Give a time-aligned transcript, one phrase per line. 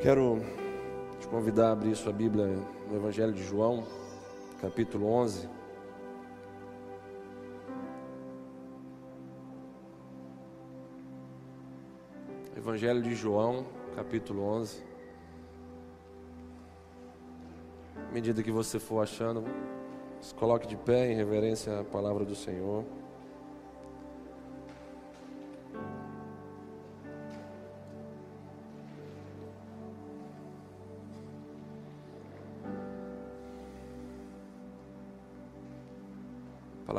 [0.00, 0.38] Quero
[1.18, 2.46] te convidar a abrir sua Bíblia
[2.88, 3.84] no Evangelho de João,
[4.60, 5.48] capítulo 11.
[12.56, 13.66] Evangelho de João,
[13.96, 14.84] capítulo 11.
[17.96, 19.42] À medida que você for achando,
[20.20, 22.84] se coloque de pé em reverência à palavra do Senhor.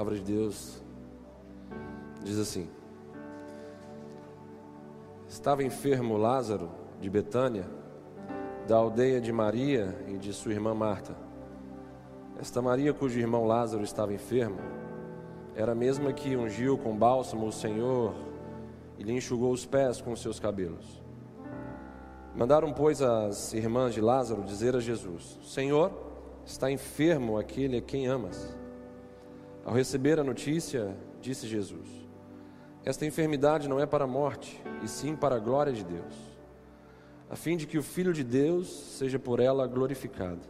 [0.10, 0.82] Palavra de Deus
[2.24, 2.68] diz assim:
[5.28, 7.66] Estava enfermo Lázaro de Betânia,
[8.68, 11.16] da aldeia de Maria e de sua irmã Marta.
[12.40, 14.58] Esta Maria, cujo irmão Lázaro estava enfermo,
[15.56, 18.16] era a mesma que ungiu com bálsamo o Senhor
[18.98, 21.02] e lhe enxugou os pés com seus cabelos.
[22.36, 25.92] Mandaram, pois, as irmãs de Lázaro dizer a Jesus: Senhor,
[26.46, 28.59] está enfermo aquele a quem amas.
[29.70, 31.88] Ao receber a notícia, disse Jesus:
[32.84, 36.16] Esta enfermidade não é para a morte, e sim para a glória de Deus,
[37.30, 40.42] a fim de que o Filho de Deus seja por ela glorificado.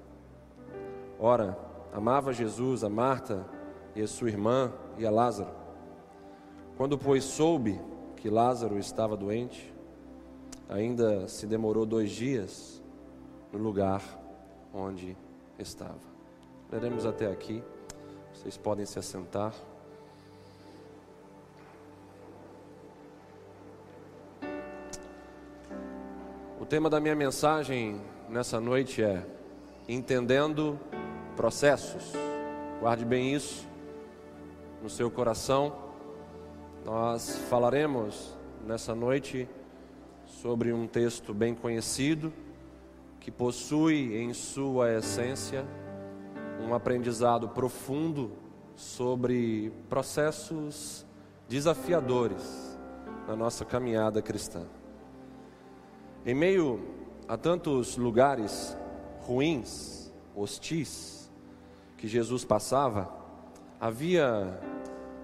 [1.19, 1.59] Ora,
[1.91, 3.45] amava Jesus a Marta
[3.93, 5.51] e a sua irmã e a Lázaro.
[6.77, 7.77] Quando, pois, soube
[8.15, 9.75] que Lázaro estava doente,
[10.69, 12.81] ainda se demorou dois dias
[13.51, 14.01] no lugar
[14.73, 15.17] onde
[15.57, 16.07] estava.
[16.71, 17.61] Leremos até aqui.
[18.39, 19.53] Vocês podem se assentar.
[26.57, 29.25] O tema da minha mensagem nessa noite é
[29.89, 30.79] Entendendo
[31.35, 32.13] processos.
[32.79, 33.67] Guarde bem isso
[34.81, 35.75] no seu coração.
[36.85, 39.49] Nós falaremos nessa noite
[40.25, 42.31] sobre um texto bem conhecido
[43.19, 45.65] que possui em sua essência
[46.59, 48.31] um aprendizado profundo
[48.75, 51.05] sobre processos
[51.47, 52.77] desafiadores
[53.27, 54.65] na nossa caminhada cristã.
[56.25, 56.79] Em meio
[57.27, 58.77] a tantos lugares
[59.21, 61.31] ruins, hostis,
[61.97, 63.09] que Jesus passava,
[63.79, 64.59] havia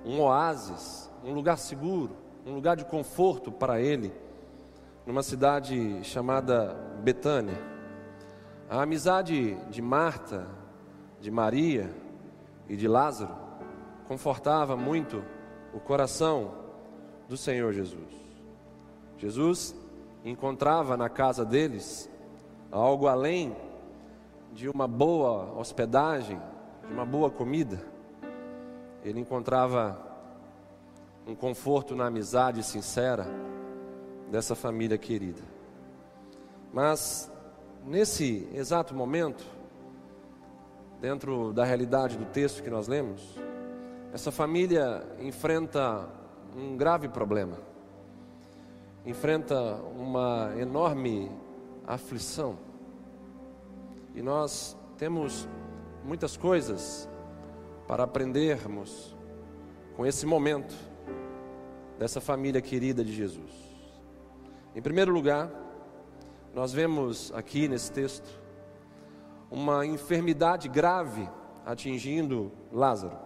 [0.06, 2.16] um oásis, um lugar seguro,
[2.46, 4.14] um lugar de conforto para ele,
[5.06, 7.60] numa cidade chamada Betânia.
[8.70, 10.48] A amizade de Marta,
[11.26, 11.92] de Maria
[12.70, 13.36] e de Lázaro
[14.08, 15.24] confortava muito
[15.74, 16.54] o coração
[17.28, 18.14] do Senhor Jesus.
[19.18, 19.76] Jesus
[20.24, 22.08] encontrava na casa deles
[22.72, 23.56] algo além
[24.54, 26.40] de uma boa hospedagem,
[26.86, 27.84] de uma boa comida,
[29.04, 30.00] ele encontrava
[31.26, 33.26] um conforto na amizade sincera
[34.30, 35.42] dessa família querida.
[36.72, 37.32] Mas
[37.84, 39.55] nesse exato momento,
[41.02, 43.40] dentro da realidade do texto que nós lemos,
[44.14, 46.08] essa família enfrenta
[46.56, 47.58] um grave problema,
[49.06, 51.30] enfrenta uma enorme
[51.86, 52.58] aflição.
[54.14, 55.48] E nós temos
[56.04, 57.10] muitas coisas
[57.88, 59.16] para aprendermos
[59.96, 60.74] com esse momento
[62.00, 63.52] dessa família querida de Jesus.
[64.76, 65.50] Em primeiro lugar,
[66.54, 68.45] nós vemos aqui nesse texto
[69.50, 71.28] uma enfermidade grave
[71.66, 73.18] atingindo Lázaro.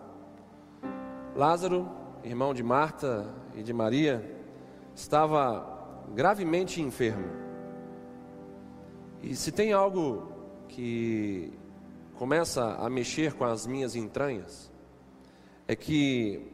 [1.35, 1.89] Lázaro,
[2.23, 4.37] irmão de Marta e de Maria,
[4.95, 5.79] estava
[6.13, 7.27] gravemente enfermo.
[9.21, 10.31] E se tem algo
[10.67, 11.51] que
[12.15, 14.71] começa a mexer com as minhas entranhas
[15.67, 16.45] é que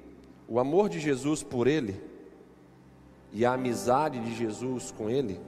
[0.48, 2.00] o amor de Jesus por ele
[3.32, 5.40] e a amizade de Jesus com ele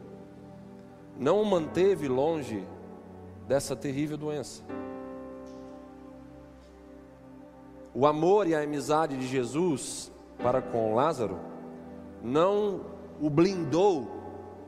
[1.20, 2.64] não o manteve longe
[3.48, 4.64] dessa terrível doença.
[7.94, 11.40] O amor e a amizade de Jesus para com Lázaro
[12.22, 12.82] não
[13.20, 14.08] o blindou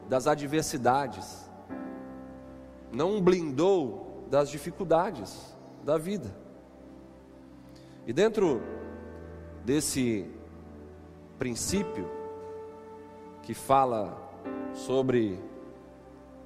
[0.07, 1.47] das adversidades,
[2.91, 6.35] não o blindou das dificuldades da vida.
[8.08, 8.61] E dentro
[9.64, 10.25] desse
[11.37, 12.09] princípio
[13.43, 14.17] que fala
[14.73, 15.40] sobre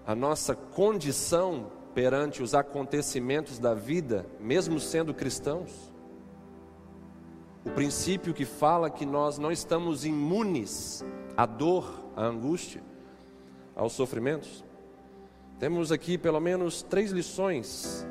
[0.06, 5.92] a nossa condição perante os acontecimentos da vida, mesmo sendo cristãos,
[7.66, 11.04] o princípio que fala que nós não estamos imunes
[11.38, 12.84] à dor, à angústia,
[13.75, 14.63] aos sofrimentos,
[15.60, 18.06] temos aqui pelo menos três lições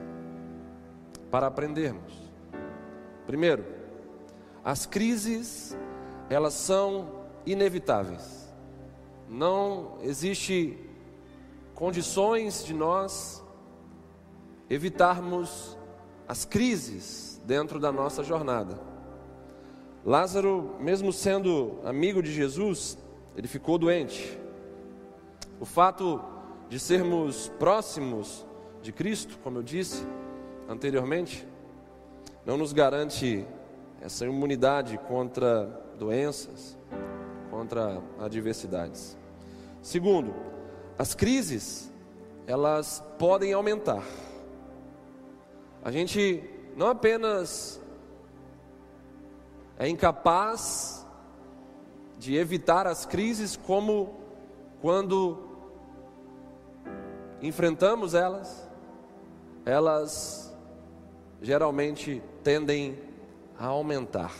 [1.31, 2.13] para aprendermos.
[3.27, 3.65] Primeiro,
[4.65, 5.77] as crises,
[6.31, 7.09] elas são
[7.45, 8.53] inevitáveis.
[9.29, 10.79] Não existe
[11.75, 13.42] condições de nós
[14.73, 15.77] evitarmos
[16.27, 18.81] as crises dentro da nossa jornada.
[20.03, 22.97] Lázaro, mesmo sendo amigo de Jesus,
[23.37, 24.39] ele ficou doente.
[25.61, 26.23] O fato
[26.71, 28.47] de sermos próximos
[28.81, 30.07] de Cristo, como eu disse
[30.67, 31.47] anteriormente,
[32.47, 33.47] não nos garante
[34.01, 35.67] essa imunidade contra
[35.99, 36.79] doenças,
[37.51, 39.19] contra adversidades.
[39.83, 40.35] Segundo,
[40.99, 41.93] as crises,
[42.47, 44.03] elas podem aumentar.
[45.85, 46.43] A gente
[46.77, 47.81] não apenas
[49.79, 51.05] é incapaz
[52.19, 54.21] de evitar as crises, como
[54.81, 55.39] quando
[57.41, 58.71] enfrentamos elas,
[59.67, 60.57] elas
[61.41, 62.97] geralmente tendem
[63.59, 64.33] a aumentar.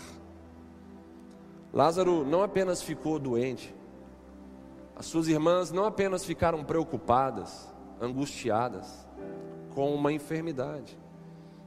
[1.73, 3.75] Lázaro não apenas ficou doente,
[4.95, 7.69] as suas irmãs não apenas ficaram preocupadas,
[8.01, 9.09] angustiadas
[9.75, 10.97] com uma enfermidade,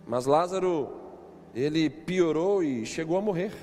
[0.07, 0.93] mas Lázaro,
[1.53, 3.53] ele piorou e chegou a morrer.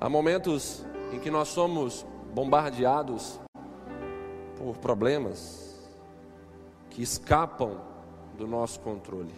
[0.00, 3.40] Há momentos em que nós somos bombardeados
[4.56, 5.90] por problemas
[6.90, 7.80] que escapam
[8.36, 9.34] do nosso controle.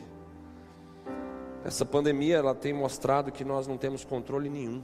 [1.65, 4.83] Essa pandemia ela tem mostrado que nós não temos controle nenhum.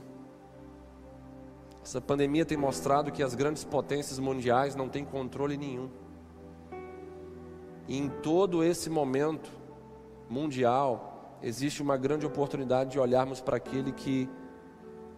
[1.83, 5.89] Essa pandemia tem mostrado que as grandes potências mundiais não têm controle nenhum.
[7.87, 9.49] E em todo esse momento
[10.29, 14.29] mundial, existe uma grande oportunidade de olharmos para aquele que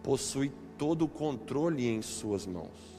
[0.02, 2.96] possui todo o controle em Suas mãos.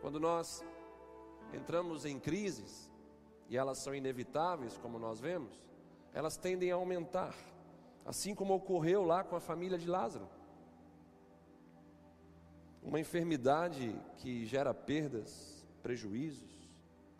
[0.00, 0.64] Quando nós
[1.52, 2.90] entramos em crises,
[3.48, 5.64] e elas são inevitáveis, como nós vemos,
[6.12, 7.34] elas tendem a aumentar,
[8.04, 10.28] assim como ocorreu lá com a família de Lázaro.
[12.82, 16.63] Uma enfermidade que gera perdas, prejuízos,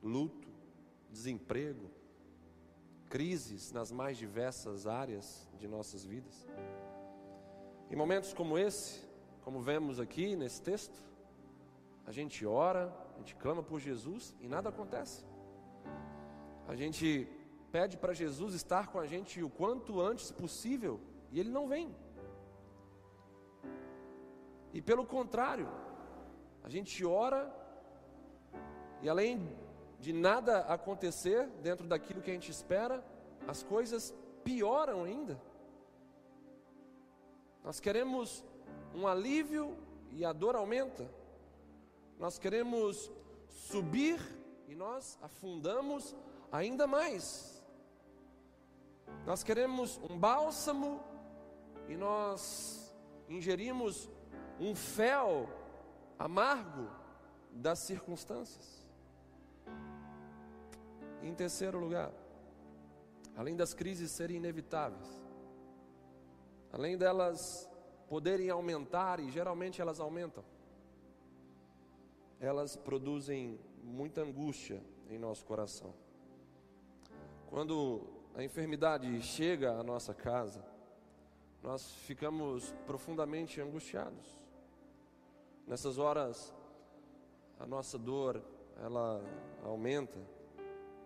[0.05, 0.49] luto,
[1.11, 1.91] desemprego,
[3.09, 6.47] crises nas mais diversas áreas de nossas vidas.
[7.91, 9.01] Em momentos como esse,
[9.43, 10.99] como vemos aqui nesse texto,
[12.07, 15.25] a gente ora, a gente clama por Jesus e nada acontece.
[16.69, 17.29] A gente
[17.73, 21.95] pede para Jesus estar com a gente o quanto antes possível e ele não vem.
[24.73, 25.69] E pelo contrário,
[26.63, 27.53] a gente ora
[29.03, 29.64] e além
[30.01, 33.05] de nada acontecer dentro daquilo que a gente espera,
[33.47, 35.41] as coisas pioram ainda.
[37.63, 38.45] Nós queremos
[38.95, 39.77] um alívio
[40.11, 41.09] e a dor aumenta.
[42.19, 43.11] Nós queremos
[43.49, 44.21] subir
[44.69, 46.15] e nós afundamos
[46.53, 47.65] ainda mais.
[49.27, 51.03] Nós queremos um bálsamo
[51.89, 52.95] e nós
[53.29, 54.11] ingerimos
[54.61, 55.49] um fel
[56.19, 56.91] amargo
[57.51, 58.84] das circunstâncias.
[61.23, 62.13] Em terceiro lugar,
[63.37, 65.09] além das crises serem inevitáveis,
[66.73, 67.69] além delas
[68.09, 70.45] poderem aumentar, e geralmente elas aumentam,
[72.41, 75.95] elas produzem muita angústia em nosso coração.
[77.49, 78.03] Quando
[78.35, 80.65] a enfermidade chega à nossa casa,
[81.63, 84.27] nós ficamos profundamente angustiados.
[85.67, 86.53] Nessas horas,
[87.59, 88.43] a nossa dor,
[88.83, 89.23] ela
[89.63, 90.19] aumenta,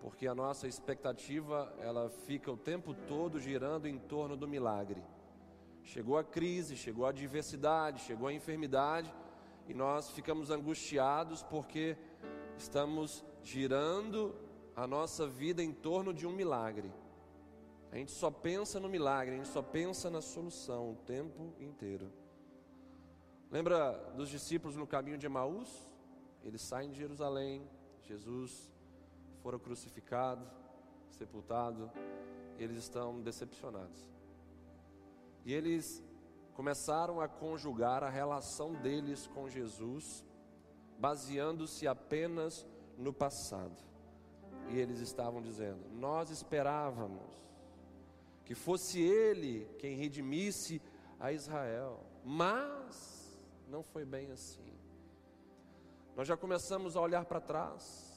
[0.00, 5.02] porque a nossa expectativa, ela fica o tempo todo girando em torno do milagre.
[5.82, 9.12] Chegou a crise, chegou a adversidade, chegou a enfermidade,
[9.66, 11.96] e nós ficamos angustiados porque
[12.56, 14.34] estamos girando
[14.74, 16.92] a nossa vida em torno de um milagre.
[17.90, 22.12] A gente só pensa no milagre, a gente só pensa na solução o tempo inteiro.
[23.50, 25.88] Lembra dos discípulos no caminho de Emaús?
[26.44, 27.66] Eles saem de Jerusalém,
[28.02, 28.70] Jesus
[29.42, 30.46] fora crucificado,
[31.10, 31.90] sepultado,
[32.58, 34.08] eles estão decepcionados.
[35.44, 36.02] E eles
[36.54, 40.24] começaram a conjugar a relação deles com Jesus,
[40.98, 42.66] baseando-se apenas
[42.96, 43.76] no passado.
[44.70, 47.48] E eles estavam dizendo: Nós esperávamos
[48.44, 50.82] que fosse Ele quem redimisse
[51.20, 54.72] a Israel, mas não foi bem assim.
[56.16, 58.07] Nós já começamos a olhar para trás.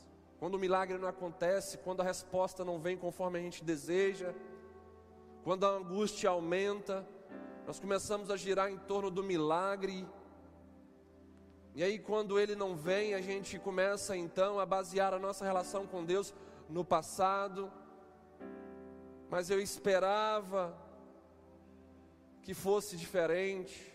[0.41, 4.33] Quando o milagre não acontece, quando a resposta não vem conforme a gente deseja,
[5.43, 7.07] quando a angústia aumenta,
[7.67, 10.03] nós começamos a girar em torno do milagre.
[11.75, 15.85] E aí, quando ele não vem, a gente começa então a basear a nossa relação
[15.85, 16.33] com Deus
[16.67, 17.71] no passado.
[19.29, 20.75] Mas eu esperava
[22.41, 23.93] que fosse diferente.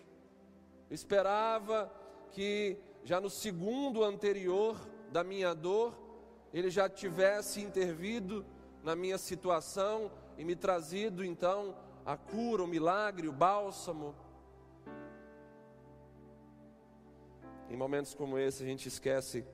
[0.89, 1.93] Eu esperava
[2.31, 4.79] que já no segundo anterior
[5.11, 6.06] da minha dor,
[6.53, 8.45] ele já tivesse intervido
[8.83, 14.15] na minha situação e me trazido então a cura, o milagre, o bálsamo.
[17.69, 19.45] Em momentos como esse, a gente esquece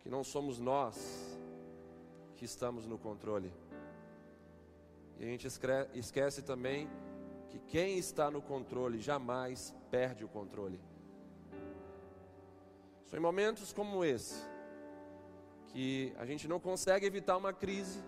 [0.00, 1.38] que não somos nós
[2.36, 3.52] que estamos no controle.
[5.20, 5.46] E a gente
[5.94, 6.90] esquece também
[7.48, 10.80] que quem está no controle jamais perde o controle.
[13.06, 14.51] São em momentos como esse
[15.72, 18.02] que a gente não consegue evitar uma crise,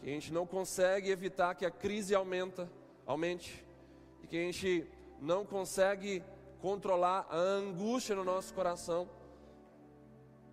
[0.00, 2.70] que a gente não consegue evitar que a crise aumenta,
[3.06, 3.64] aumente,
[4.22, 4.86] e que a gente
[5.20, 6.22] não consegue
[6.60, 9.08] controlar a angústia no nosso coração,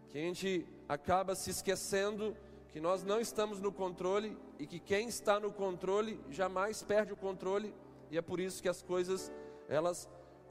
[0.10, 2.36] que a gente acaba se esquecendo
[2.72, 7.18] que nós não estamos no controle e que quem está no controle jamais perde o
[7.18, 7.74] controle,
[8.12, 9.32] e é por isso que as coisas
[9.68, 10.08] elas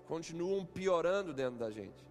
[0.07, 2.05] continuam piorando dentro da gente.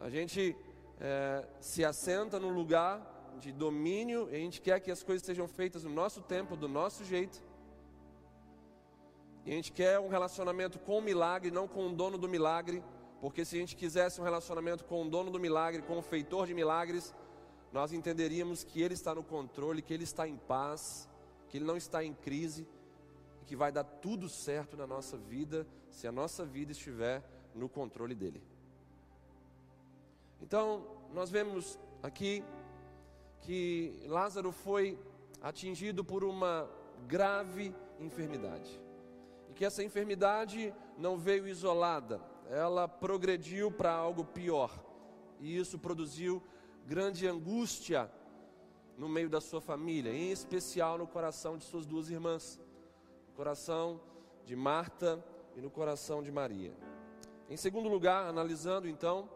[0.00, 0.56] A gente
[1.00, 5.46] é, se assenta num lugar de domínio e a gente quer que as coisas sejam
[5.46, 7.42] feitas no nosso tempo, do nosso jeito.
[9.44, 12.82] E a gente quer um relacionamento com o milagre, não com o dono do milagre,
[13.20, 16.46] porque se a gente quisesse um relacionamento com o dono do milagre, com o feitor
[16.46, 17.14] de milagres,
[17.72, 21.08] nós entenderíamos que Ele está no controle, que Ele está em paz,
[21.48, 22.66] que Ele não está em crise,
[23.42, 27.22] e que vai dar tudo certo na nossa vida, se a nossa vida estiver
[27.54, 28.42] no controle dEle.
[30.46, 32.44] Então, nós vemos aqui
[33.40, 34.96] que Lázaro foi
[35.42, 36.70] atingido por uma
[37.08, 38.80] grave enfermidade
[39.50, 44.70] e que essa enfermidade não veio isolada, ela progrediu para algo pior,
[45.40, 46.40] e isso produziu
[46.86, 48.08] grande angústia
[48.96, 52.60] no meio da sua família, em especial no coração de suas duas irmãs,
[53.26, 54.00] no coração
[54.44, 55.20] de Marta
[55.56, 56.72] e no coração de Maria.
[57.50, 59.28] Em segundo lugar, analisando então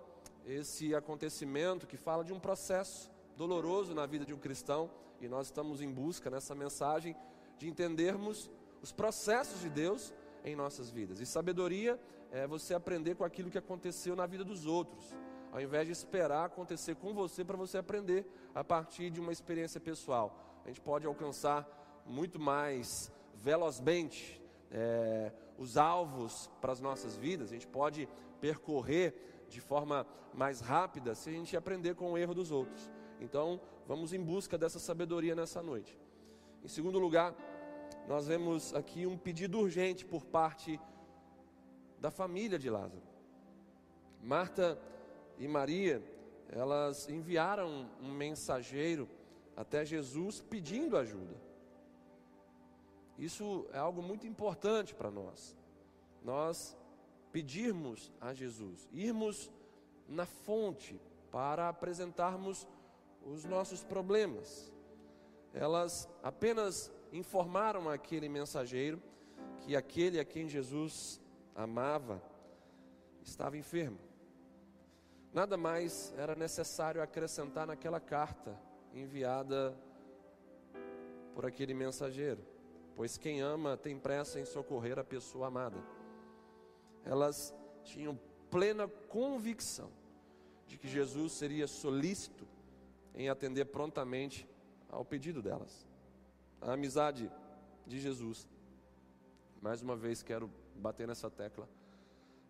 [0.47, 5.47] esse acontecimento que fala de um processo doloroso na vida de um cristão, e nós
[5.47, 7.15] estamos em busca nessa mensagem
[7.59, 8.51] de entendermos
[8.83, 11.21] os processos de Deus em nossas vidas.
[11.21, 15.15] E sabedoria é você aprender com aquilo que aconteceu na vida dos outros,
[15.53, 19.81] ao invés de esperar acontecer com você para você aprender a partir de uma experiência
[19.81, 20.61] pessoal.
[20.65, 21.69] A gente pode alcançar
[22.07, 28.09] muito mais velozmente é, os alvos para as nossas vidas, a gente pode
[28.41, 32.91] percorrer de forma mais rápida se a gente aprender com o erro dos outros.
[33.21, 35.99] Então, vamos em busca dessa sabedoria nessa noite.
[36.65, 37.35] Em segundo lugar,
[38.09, 40.81] nós vemos aqui um pedido urgente por parte
[41.99, 43.03] da família de Lázaro.
[44.23, 44.79] Marta
[45.39, 46.03] e Maria,
[46.49, 49.09] elas enviaram um mensageiro
[49.57, 51.35] até Jesus pedindo ajuda.
[53.19, 55.57] Isso é algo muito importante para nós.
[56.23, 56.77] Nós
[57.33, 59.51] pedirmos a Jesus, irmos
[60.09, 62.67] na fonte para apresentarmos
[63.25, 64.73] os nossos problemas.
[65.53, 69.01] Elas apenas informaram aquele mensageiro
[69.61, 71.21] que aquele a quem Jesus
[71.55, 72.23] amava
[73.23, 73.99] estava enfermo.
[75.33, 78.59] Nada mais era necessário acrescentar naquela carta
[78.93, 79.77] enviada
[81.35, 82.45] por aquele mensageiro,
[82.97, 85.79] pois quem ama tem pressa em socorrer a pessoa amada.
[87.05, 87.55] Elas
[87.85, 88.19] tinham
[88.51, 89.91] plena convicção
[90.67, 92.47] de que Jesus seria solícito
[93.15, 94.49] em atender prontamente
[94.89, 95.89] ao pedido delas
[96.61, 97.31] a amizade
[97.87, 98.47] de Jesus.
[99.61, 101.69] Mais uma vez quero bater nessa tecla.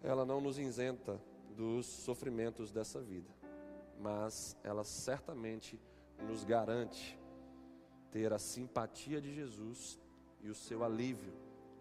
[0.02, 1.20] Ela não nos isenta
[1.56, 3.30] dos sofrimentos dessa vida,
[4.00, 5.78] mas ela certamente
[6.26, 7.18] nos garante
[8.10, 10.00] ter a simpatia de Jesus
[10.40, 11.32] e o seu alívio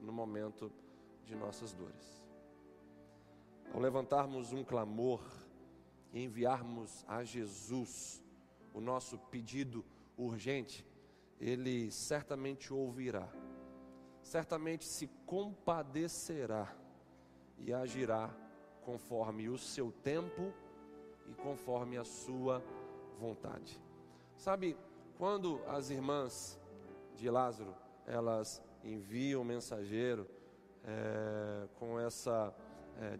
[0.01, 0.71] no momento
[1.25, 2.18] de nossas dores.
[3.73, 5.21] Ao levantarmos um clamor
[6.11, 8.23] e enviarmos a Jesus
[8.73, 9.85] o nosso pedido
[10.17, 10.85] urgente,
[11.39, 13.27] ele certamente ouvirá,
[14.21, 16.75] certamente se compadecerá
[17.57, 18.29] e agirá
[18.81, 20.53] conforme o seu tempo
[21.27, 22.63] e conforme a sua
[23.19, 23.79] vontade.
[24.35, 24.75] Sabe,
[25.17, 26.59] quando as irmãs
[27.15, 27.75] de Lázaro,
[28.07, 30.27] elas enviam o mensageiro
[30.83, 32.53] é, com essa,
[32.97, 33.19] é,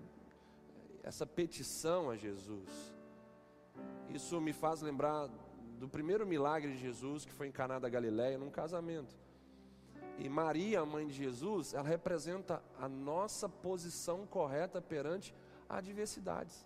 [1.09, 2.69] essa petição a Jesus,
[4.13, 5.27] isso me faz lembrar
[5.79, 9.17] do primeiro milagre de Jesus, que foi em Caná da Galileia, num casamento.
[10.19, 15.33] E Maria, a mãe de Jesus, ela representa a nossa posição correta perante
[15.67, 16.63] adversidades.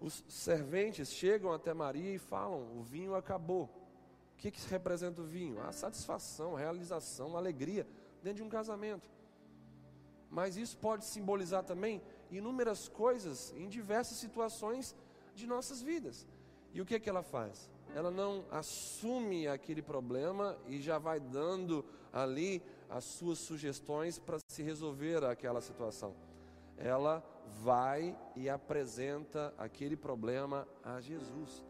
[0.00, 3.64] Os serventes chegam até Maria e falam: o vinho acabou.
[3.64, 5.60] O que, que representa o vinho?
[5.60, 7.86] A satisfação, a realização, a alegria
[8.22, 9.10] dentro de um casamento.
[10.30, 14.94] Mas isso pode simbolizar também inúmeras coisas em diversas situações
[15.34, 16.26] de nossas vidas.
[16.72, 17.68] E o que, é que ela faz?
[17.94, 24.62] Ela não assume aquele problema e já vai dando ali as suas sugestões para se
[24.62, 26.14] resolver aquela situação.
[26.76, 27.24] Ela
[27.62, 31.64] vai e apresenta aquele problema a Jesus.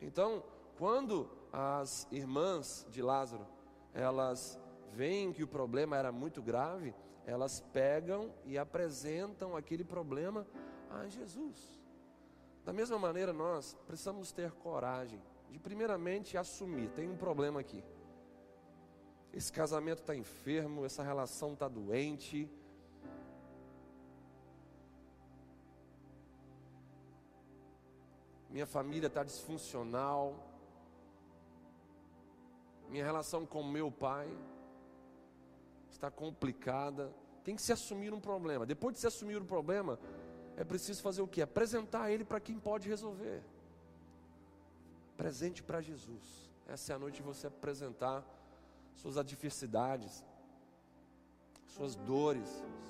[0.00, 0.42] Então,
[0.78, 3.46] quando as irmãs de Lázaro,
[3.94, 4.58] elas
[4.92, 6.94] veem que o problema era muito grave,
[7.26, 10.46] elas pegam e apresentam aquele problema
[10.90, 11.80] a Jesus.
[12.64, 17.82] Da mesma maneira, nós precisamos ter coragem de, primeiramente, assumir: tem um problema aqui.
[19.32, 22.50] Esse casamento está enfermo, essa relação está doente.
[28.50, 30.34] Minha família está disfuncional.
[32.90, 34.28] Minha relação com meu pai
[36.02, 37.14] está complicada.
[37.44, 38.66] Tem que se assumir um problema.
[38.66, 40.00] Depois de se assumir um problema,
[40.56, 41.40] é preciso fazer o que?
[41.40, 43.40] Apresentar ele para quem pode resolver.
[45.16, 46.50] Presente para Jesus.
[46.66, 48.24] Essa é a noite de você apresentar
[48.96, 50.24] suas adversidades,
[51.68, 52.48] suas dores,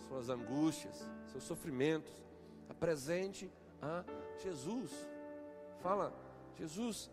[0.09, 2.13] suas angústias, seus sofrimentos.
[2.71, 3.51] Apresente
[3.83, 4.05] a
[4.43, 4.91] Jesus.
[5.83, 6.15] Fala,
[6.57, 7.11] Jesus,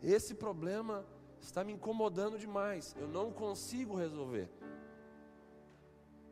[0.00, 1.04] esse problema
[1.40, 2.94] está me incomodando demais.
[2.98, 4.48] Eu não consigo resolver.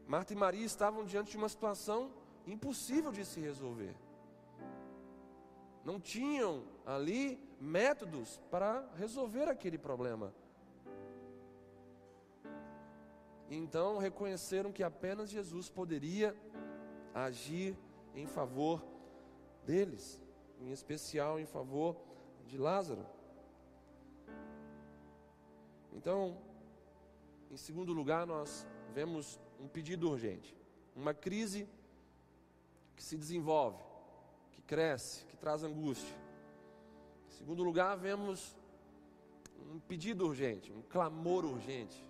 [0.09, 2.11] Marta e Maria estavam diante de uma situação
[2.47, 3.95] impossível de se resolver.
[5.85, 10.33] Não tinham ali métodos para resolver aquele problema.
[13.51, 16.35] Então reconheceram que apenas Jesus poderia
[17.15, 17.77] agir
[18.15, 18.83] em favor
[19.67, 20.23] deles,
[20.59, 21.95] em especial em favor
[22.47, 23.05] de Lázaro.
[25.93, 26.39] Então,
[27.51, 30.57] em segundo lugar, nós vemos um pedido urgente,
[30.95, 31.69] uma crise
[32.97, 33.83] que se desenvolve,
[34.53, 36.17] que cresce, que traz angústia.
[37.29, 38.57] Em segundo lugar, vemos
[39.73, 42.05] um pedido urgente, um clamor urgente,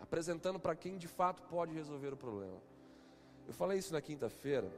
[0.00, 2.60] apresentando para quem de fato pode resolver o problema.
[3.46, 4.70] Eu falei isso na quinta-feira,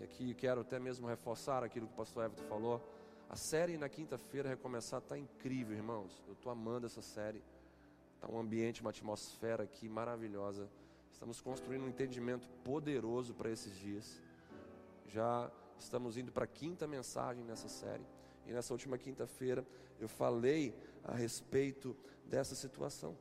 [0.00, 2.80] e aqui quero até mesmo reforçar aquilo que o pastor Everton falou.
[3.28, 6.22] A série na quinta-feira recomeçar está incrível, irmãos.
[6.26, 7.42] Eu estou amando essa série.
[8.14, 10.68] Está um ambiente, uma atmosfera aqui maravilhosa.
[11.14, 14.20] Estamos construindo um entendimento poderoso para esses dias.
[15.06, 15.48] Já
[15.78, 18.04] estamos indo para a quinta mensagem nessa série.
[18.44, 19.64] E nessa última quinta-feira
[20.00, 21.96] eu falei a respeito
[22.26, 23.16] dessa situação.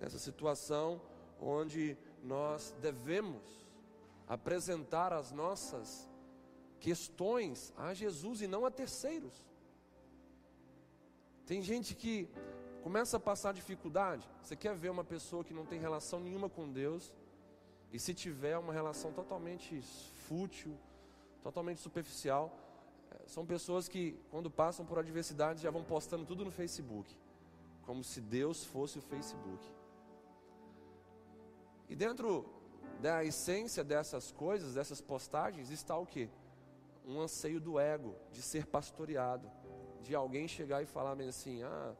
[0.00, 1.00] Dessa situação
[1.40, 3.64] onde nós devemos
[4.26, 6.10] apresentar as nossas
[6.80, 9.46] questões a Jesus e não a terceiros.
[11.46, 12.28] Tem gente que
[12.84, 16.70] começa a passar dificuldade, você quer ver uma pessoa que não tem relação nenhuma com
[16.70, 17.10] Deus,
[17.90, 19.80] e se tiver uma relação totalmente
[20.28, 20.76] fútil,
[21.42, 22.52] totalmente superficial,
[23.10, 27.16] eh, são pessoas que, quando passam por adversidade, já vão postando tudo no Facebook,
[27.86, 29.64] como se Deus fosse o Facebook.
[31.88, 32.44] E dentro
[33.00, 36.28] da essência dessas coisas, dessas postagens, está o que?
[37.06, 39.50] Um anseio do ego, de ser pastoreado,
[40.02, 41.94] de alguém chegar e falar assim: ah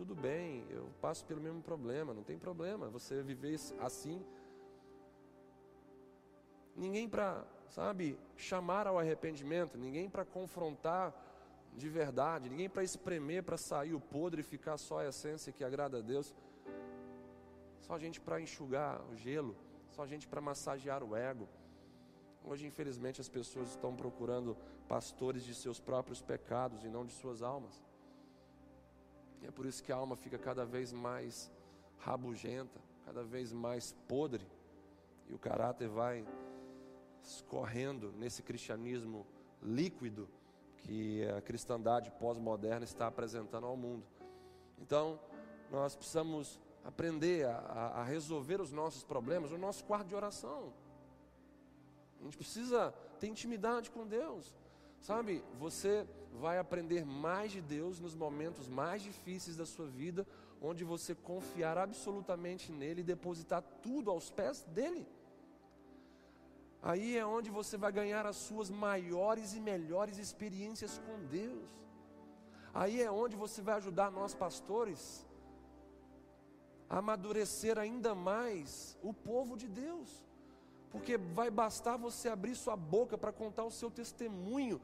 [0.00, 4.24] tudo bem, eu passo pelo mesmo problema, não tem problema você viver assim.
[6.74, 11.14] Ninguém para, sabe, chamar ao arrependimento, ninguém para confrontar
[11.76, 15.62] de verdade, ninguém para espremer, para sair o podre e ficar só a essência que
[15.62, 16.34] agrada a Deus.
[17.82, 19.54] Só gente para enxugar o gelo,
[19.90, 21.46] só gente para massagear o ego.
[22.42, 24.56] Hoje, infelizmente, as pessoas estão procurando
[24.88, 27.89] pastores de seus próprios pecados e não de suas almas.
[29.42, 31.50] E é por isso que a alma fica cada vez mais
[31.98, 34.46] rabugenta, cada vez mais podre,
[35.28, 36.26] e o caráter vai
[37.22, 39.26] escorrendo nesse cristianismo
[39.62, 40.28] líquido
[40.78, 44.04] que a cristandade pós-moderna está apresentando ao mundo.
[44.78, 45.20] Então,
[45.70, 47.56] nós precisamos aprender a,
[47.96, 50.72] a, resolver os nossos problemas no nosso quarto de oração.
[52.20, 54.54] A gente precisa ter intimidade com Deus.
[55.00, 56.06] Sabe, você
[56.38, 60.26] vai aprender mais de Deus nos momentos mais difíceis da sua vida,
[60.60, 65.06] onde você confiar absolutamente nele e depositar tudo aos pés dele.
[66.82, 71.68] Aí é onde você vai ganhar as suas maiores e melhores experiências com Deus.
[72.72, 75.26] Aí é onde você vai ajudar nós pastores
[76.88, 80.30] a amadurecer ainda mais o povo de Deus
[80.90, 84.80] porque vai bastar você abrir sua boca para contar o seu testemunho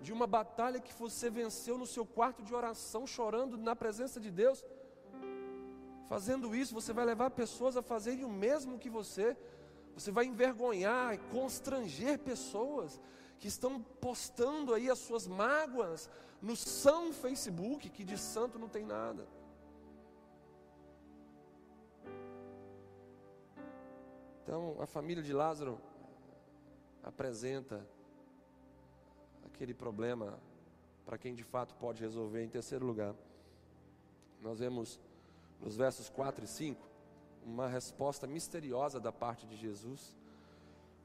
[0.00, 4.30] de uma batalha que você venceu no seu quarto de oração, chorando na presença de
[4.30, 4.64] Deus.
[6.08, 9.36] Fazendo isso, você vai levar pessoas a fazerem o mesmo que você,
[9.94, 13.00] Você vai envergonhar e constranger pessoas
[13.38, 16.08] que estão postando aí as suas mágoas
[16.40, 19.26] no São Facebook, que de santo não tem nada.
[24.42, 25.78] Então, a família de Lázaro
[27.02, 27.86] apresenta
[29.60, 30.38] aquele problema
[31.04, 32.42] para quem de fato pode resolver.
[32.42, 33.14] Em terceiro lugar,
[34.40, 34.98] nós vemos
[35.60, 36.88] nos versos 4 e 5
[37.44, 40.16] uma resposta misteriosa da parte de Jesus,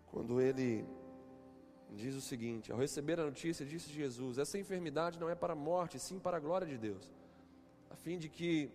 [0.09, 0.87] quando ele
[1.91, 5.55] diz o seguinte: Ao receber a notícia, disse Jesus: Essa enfermidade não é para a
[5.57, 7.11] morte, sim para a glória de Deus,
[7.89, 8.71] a fim de que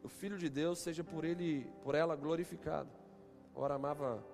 [0.00, 2.90] o Filho de Deus seja por ele, por ela glorificado.
[3.52, 4.24] Ora amava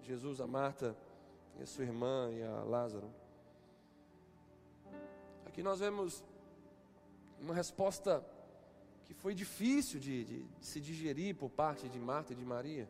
[0.00, 0.96] Jesus a Marta
[1.60, 3.21] e a sua irmã e a Lázaro.
[5.52, 6.24] Aqui nós vemos
[7.38, 8.24] uma resposta
[9.04, 12.88] que foi difícil de, de, de, se digerir por parte de Marta e de Maria.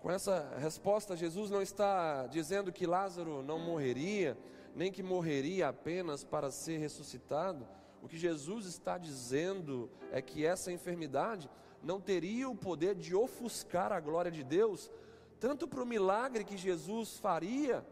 [0.00, 4.36] Com essa resposta, Jesus não está dizendo que Lázaro não morreria,
[4.74, 7.64] nem que morreria apenas para ser ressuscitado.
[8.02, 11.48] O que Jesus está dizendo é que essa enfermidade
[11.80, 14.90] não teria o poder de ofuscar a glória de Deus,
[15.38, 17.86] tanto para o milagre que Jesus faria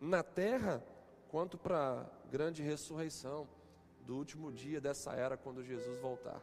[0.00, 0.84] na terra,
[1.28, 3.46] quanto para grande ressurreição
[4.06, 6.40] do último dia dessa era, quando Jesus voltar.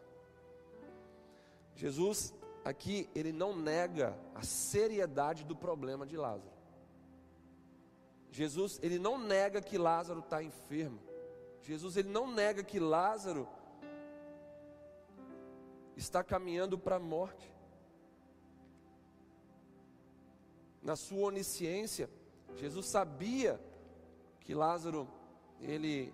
[1.74, 2.32] Jesus,
[2.64, 6.54] aqui, ele não nega a seriedade do problema de Lázaro.
[8.30, 11.00] Jesus, ele não nega que Lázaro está enfermo.
[11.64, 13.48] Jesus, ele não nega que Lázaro
[15.98, 17.52] está caminhando para a morte.
[20.84, 22.08] Na sua onisciência,
[22.56, 23.60] Jesus sabia
[24.42, 25.08] que Lázaro,
[25.62, 26.14] ele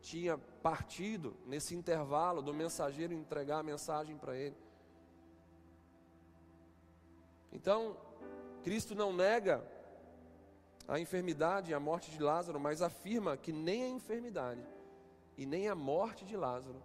[0.00, 4.56] tinha partido nesse intervalo do mensageiro entregar a mensagem para ele.
[7.52, 7.96] Então,
[8.62, 9.66] Cristo não nega
[10.86, 14.64] a enfermidade e a morte de Lázaro, mas afirma que nem a enfermidade
[15.36, 16.82] e nem a morte de Lázaro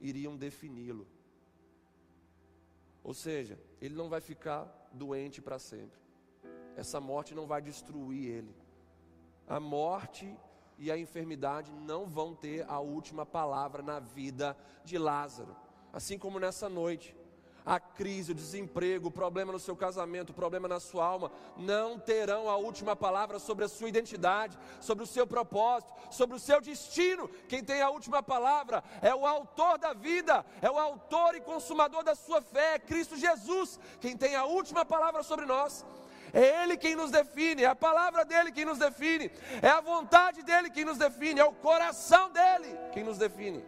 [0.00, 1.06] iriam defini-lo.
[3.04, 6.00] Ou seja, ele não vai ficar doente para sempre.
[6.76, 8.54] Essa morte não vai destruir ele.
[9.46, 10.36] A morte
[10.78, 15.56] e a enfermidade não vão ter a última palavra na vida de Lázaro.
[15.92, 17.14] Assim como nessa noite,
[17.64, 21.98] a crise, o desemprego, o problema no seu casamento, o problema na sua alma, não
[21.98, 26.60] terão a última palavra sobre a sua identidade, sobre o seu propósito, sobre o seu
[26.60, 27.28] destino.
[27.48, 32.02] Quem tem a última palavra é o autor da vida, é o autor e consumador
[32.02, 33.78] da sua fé, é Cristo Jesus.
[34.00, 35.84] Quem tem a última palavra sobre nós.
[36.32, 40.42] É Ele quem nos define, é a palavra dele quem nos define, é a vontade
[40.42, 43.62] dele quem nos define, é o coração dele quem nos define.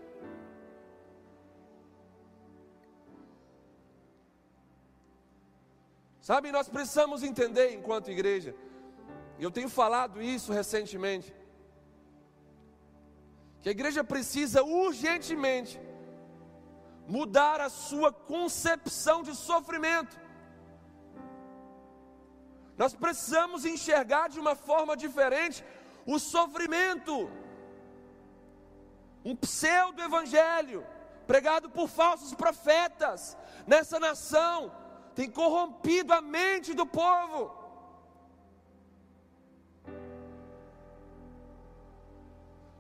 [6.21, 8.55] Sabe, nós precisamos entender enquanto igreja,
[9.39, 11.35] eu tenho falado isso recentemente,
[13.61, 15.79] que a igreja precisa urgentemente
[17.07, 20.24] mudar a sua concepção de sofrimento.
[22.77, 25.65] Nós precisamos enxergar de uma forma diferente
[26.07, 27.31] o sofrimento.
[29.25, 30.85] Um pseudo-evangelho
[31.27, 34.73] pregado por falsos profetas nessa nação
[35.15, 37.63] tem corrompido a mente do povo.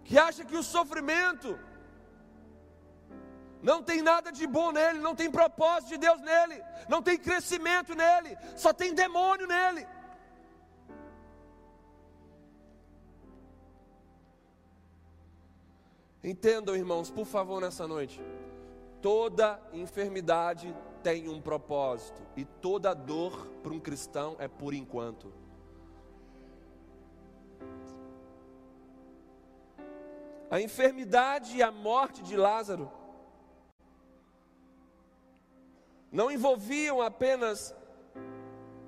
[0.04, 1.58] Que acha que o sofrimento
[3.64, 7.94] não tem nada de bom nele, não tem propósito de Deus nele, não tem crescimento
[7.94, 9.88] nele, só tem demônio nele.
[16.22, 18.20] Entendam, irmãos, por favor, nessa noite.
[19.00, 25.32] Toda enfermidade tem um propósito, e toda dor para um cristão é por enquanto.
[30.50, 32.90] A enfermidade e a morte de Lázaro
[36.14, 37.74] não envolviam apenas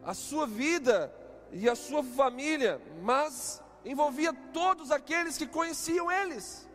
[0.05, 1.13] a sua vida
[1.51, 6.69] e a sua família, mas envolvia todos aqueles que conheciam eles.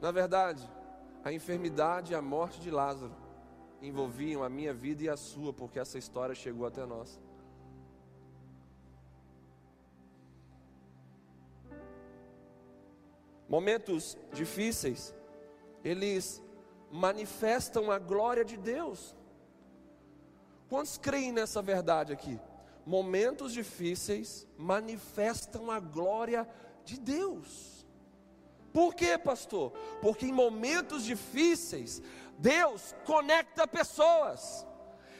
[0.00, 0.70] Na verdade,
[1.24, 3.12] a enfermidade e a morte de Lázaro
[3.80, 7.20] envolviam a minha vida e a sua, porque essa história chegou até nós.
[13.48, 15.12] Momentos difíceis,
[15.82, 16.40] eles
[16.92, 19.16] manifestam a glória de Deus.
[20.72, 22.40] Quantos creem nessa verdade aqui?
[22.86, 26.48] Momentos difíceis manifestam a glória
[26.82, 27.86] de Deus.
[28.72, 29.72] Por quê, pastor?
[30.00, 32.00] Porque em momentos difíceis,
[32.38, 34.66] Deus conecta pessoas.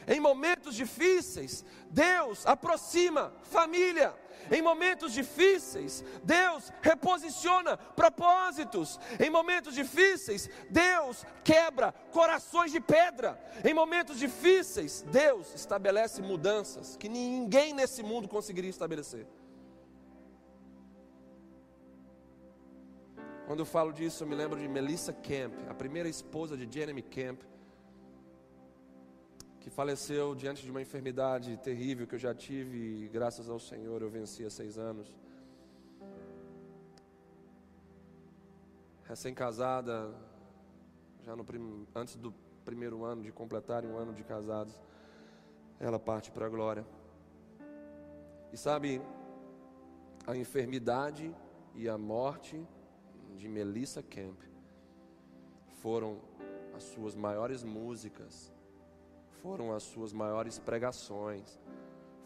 [0.09, 4.15] Em momentos difíceis, Deus aproxima família.
[4.50, 8.98] Em momentos difíceis, Deus reposiciona propósitos.
[9.20, 13.38] Em momentos difíceis, Deus quebra corações de pedra.
[13.64, 19.26] Em momentos difíceis, Deus estabelece mudanças que ninguém nesse mundo conseguiria estabelecer.
[23.46, 27.02] Quando eu falo disso, eu me lembro de Melissa Camp, a primeira esposa de Jeremy
[27.02, 27.42] Camp,
[29.62, 34.03] que faleceu diante de uma enfermidade terrível que eu já tive e graças ao Senhor
[34.03, 35.14] eu venci há seis anos.
[39.05, 40.12] Recém-casada,
[41.22, 41.87] já no prim...
[41.94, 44.75] antes do primeiro ano de completarem um ano de casados,
[45.79, 46.85] ela parte para a glória.
[48.53, 49.01] E sabe,
[50.27, 51.33] a enfermidade
[51.77, 52.61] e a morte
[53.37, 54.40] de Melissa Camp
[55.81, 56.20] foram
[56.75, 58.52] as suas maiores músicas,
[59.42, 61.59] foram as suas maiores pregações,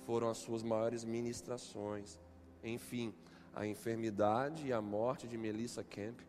[0.05, 2.21] foram as suas maiores ministrações.
[2.63, 3.15] Enfim,
[3.55, 6.21] a enfermidade e a morte de Melissa Camp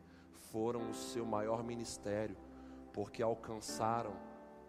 [0.52, 2.38] foram o seu maior ministério,
[2.94, 4.14] porque alcançaram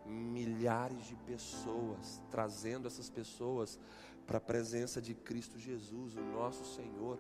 [0.05, 3.79] milhares de pessoas, trazendo essas pessoas
[4.27, 7.19] para a presença de Cristo Jesus, o nosso Senhor.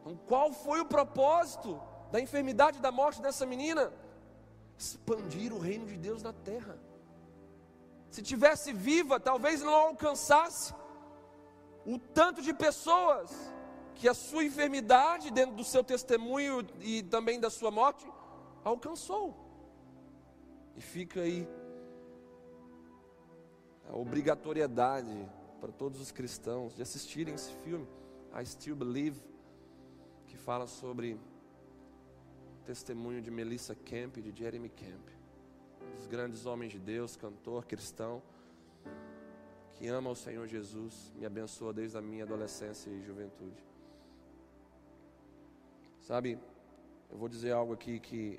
[0.00, 1.80] Então, qual foi o propósito
[2.12, 3.92] da enfermidade e da morte dessa menina?
[4.78, 6.78] Expandir o reino de Deus na terra.
[8.10, 10.72] Se tivesse viva, talvez não alcançasse
[11.84, 13.30] o tanto de pessoas
[13.94, 18.06] que a sua enfermidade, dentro do seu testemunho e também da sua morte,
[18.64, 19.34] alcançou.
[20.76, 21.48] E fica aí
[23.90, 25.28] a obrigatoriedade
[25.60, 27.86] para todos os cristãos de assistirem esse filme,
[28.32, 29.20] I Still Believe
[30.28, 31.18] que fala sobre
[32.68, 35.08] testemunho de Melissa Camp e de Jeremy Camp,
[35.96, 38.22] dos grandes homens de Deus, cantor cristão,
[39.74, 43.64] que ama o Senhor Jesus, me abençoa desde a minha adolescência e juventude.
[46.02, 46.38] Sabe,
[47.10, 48.38] eu vou dizer algo aqui que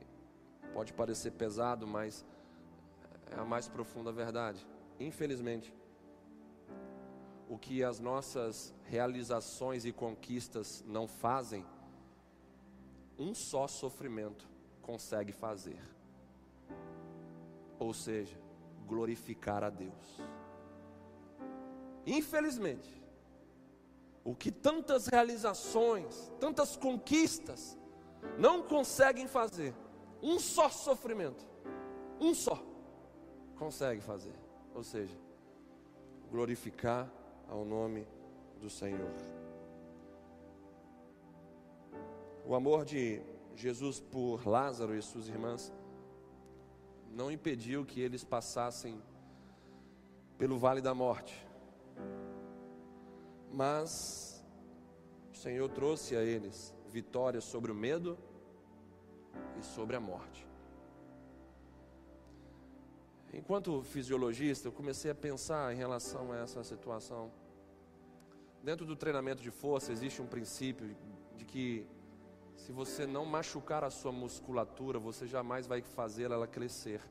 [0.75, 2.23] pode parecer pesado, mas
[3.31, 4.63] é a mais profunda verdade.
[4.99, 5.73] Infelizmente,
[7.49, 11.65] o que as nossas realizações e conquistas não fazem,
[13.19, 14.47] um só sofrimento
[14.81, 15.79] consegue fazer.
[17.77, 18.39] Ou seja,
[18.87, 20.21] glorificar a Deus.
[22.05, 22.89] Infelizmente,
[24.23, 27.77] o que tantas realizações, tantas conquistas
[28.37, 29.75] não conseguem fazer,
[30.21, 31.45] um só sofrimento,
[32.19, 32.61] um só,
[33.57, 34.33] consegue fazer.
[34.73, 35.17] Ou seja,
[36.31, 37.11] glorificar
[37.49, 38.07] ao nome
[38.59, 39.11] do Senhor.
[42.49, 43.21] O amor de
[43.55, 45.71] Jesus por Lázaro e suas irmãs
[47.11, 48.99] não impediu que eles passassem
[50.35, 51.47] pelo vale da morte.
[53.53, 54.43] Mas
[55.31, 58.17] o Senhor trouxe a eles vitória sobre o medo
[59.59, 60.47] e sobre a morte.
[63.31, 67.31] Enquanto fisiologista, eu comecei a pensar em relação a essa situação.
[68.63, 70.97] Dentro do treinamento de força existe um princípio
[71.37, 71.87] de que
[72.59, 77.01] se você não machucar a sua musculatura, você jamais vai fazer ela crescer.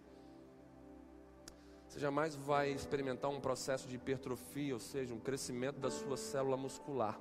[1.88, 6.56] Você jamais vai experimentar um processo de hipertrofia, ou seja, um crescimento da sua célula
[6.56, 7.18] muscular.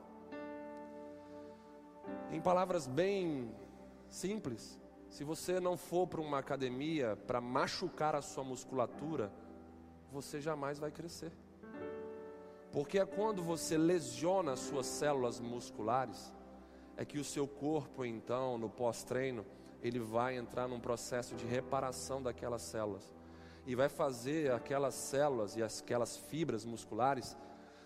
[2.30, 3.50] Em palavras bem
[4.10, 4.78] simples,
[5.10, 9.32] se você não for para uma academia para machucar a sua musculatura,
[10.12, 11.32] você jamais vai crescer.
[12.74, 16.34] Porque é quando você lesiona as suas células musculares,
[16.98, 19.46] é que o seu corpo, então, no pós-treino,
[19.82, 23.14] ele vai entrar num processo de reparação daquelas células
[23.66, 27.38] e vai fazer aquelas células e aquelas fibras musculares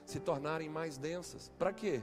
[0.06, 1.50] se tornarem mais densas.
[1.60, 2.02] Para quê?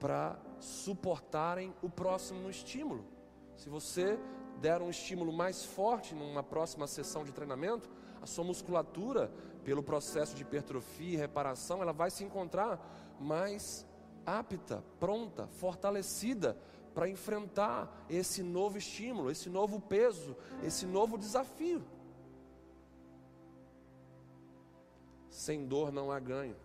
[0.00, 3.04] Para suportarem o próximo estímulo.
[3.56, 4.18] Se você
[4.60, 7.88] der um estímulo mais forte numa próxima sessão de treinamento,
[8.20, 9.30] a sua musculatura,
[9.64, 12.80] pelo processo de hipertrofia e reparação, ela vai se encontrar
[13.20, 13.86] mais
[14.26, 16.56] apta, pronta, fortalecida
[16.94, 21.82] para enfrentar esse novo estímulo, esse novo peso, esse novo desafio.
[25.28, 26.56] Sem dor não há ganho.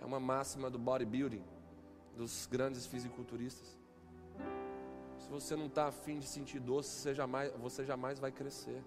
[0.00, 1.44] É uma máxima do bodybuilding,
[2.16, 3.76] dos grandes fisiculturistas.
[5.18, 8.82] Se você não está afim de sentir dor, você jamais, você jamais vai crescer.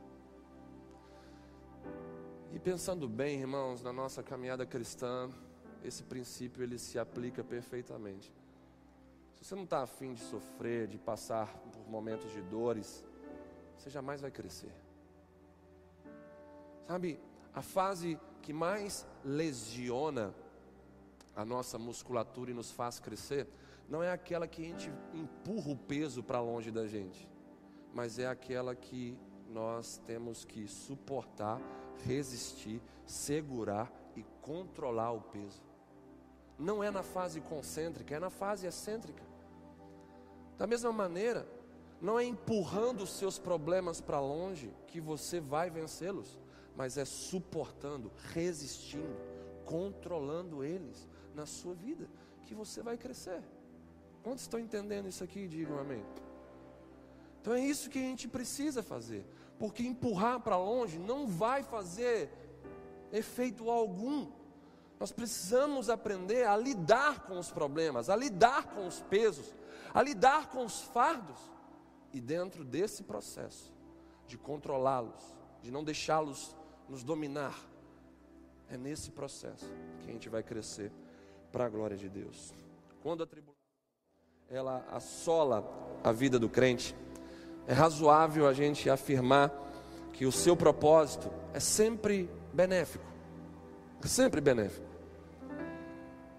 [2.53, 5.29] E pensando bem, irmãos, na nossa caminhada cristã,
[5.85, 8.33] esse princípio ele se aplica perfeitamente.
[9.33, 13.05] Se você não está afim de sofrer, de passar por momentos de dores,
[13.77, 14.71] você jamais vai crescer.
[16.87, 17.19] Sabe,
[17.53, 20.33] a fase que mais lesiona
[21.35, 23.47] a nossa musculatura e nos faz crescer,
[23.89, 27.29] não é aquela que a gente empurra o peso para longe da gente,
[27.93, 29.17] mas é aquela que
[29.49, 31.61] nós temos que suportar,
[32.03, 35.61] resistir, segurar e controlar o peso.
[36.57, 39.23] Não é na fase concêntrica, é na fase excêntrica.
[40.57, 41.47] Da mesma maneira,
[42.01, 46.39] não é empurrando os seus problemas para longe que você vai vencê-los,
[46.75, 49.15] mas é suportando, resistindo,
[49.65, 52.07] controlando eles na sua vida
[52.45, 53.41] que você vai crescer.
[54.23, 55.47] Quantos estão entendendo isso aqui?
[55.47, 56.03] Digam amém.
[57.41, 59.25] Então é isso que a gente precisa fazer,
[59.59, 62.29] porque empurrar para longe não vai fazer
[63.11, 64.31] efeito algum.
[64.99, 69.53] Nós precisamos aprender a lidar com os problemas, a lidar com os pesos,
[69.93, 71.37] a lidar com os fardos.
[72.13, 73.73] E dentro desse processo
[74.25, 75.23] de controlá-los,
[75.61, 76.55] de não deixá-los
[76.87, 77.59] nos dominar,
[78.69, 79.65] é nesse processo
[80.01, 80.91] que a gente vai crescer
[81.51, 82.53] para a glória de Deus.
[83.01, 83.55] Quando a tribulação
[84.49, 85.63] ela assola
[86.03, 86.95] a vida do crente,
[87.67, 89.51] é razoável a gente afirmar
[90.13, 93.05] que o seu propósito é sempre benéfico.
[94.03, 94.84] É sempre benéfico.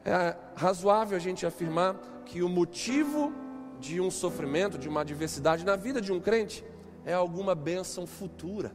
[0.06, 3.32] É razoável a gente afirmar que o motivo
[3.80, 6.64] de um sofrimento, de uma adversidade na vida de um crente
[7.04, 8.72] é alguma bênção futura.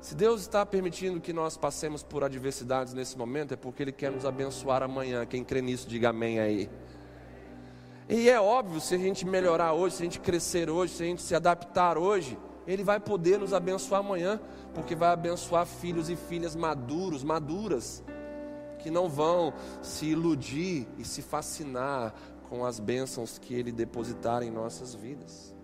[0.00, 4.10] Se Deus está permitindo que nós passemos por adversidades nesse momento, é porque Ele quer
[4.10, 5.24] nos abençoar amanhã.
[5.24, 6.68] Quem crê nisso, diga amém aí.
[8.08, 11.06] E é óbvio, se a gente melhorar hoje, se a gente crescer hoje, se a
[11.06, 14.40] gente se adaptar hoje, Ele vai poder nos abençoar amanhã,
[14.74, 18.02] porque vai abençoar filhos e filhas maduros, maduras,
[18.88, 22.14] que não vão se iludir e se fascinar
[22.48, 25.54] com as bênçãos que Ele depositar em nossas vidas.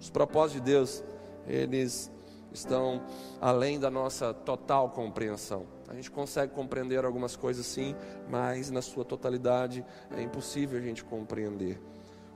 [0.00, 1.04] Os propósitos de Deus,
[1.46, 2.10] eles
[2.52, 3.00] estão
[3.40, 5.64] além da nossa total compreensão.
[5.88, 7.94] A gente consegue compreender algumas coisas sim,
[8.28, 11.80] mas na sua totalidade é impossível a gente compreender.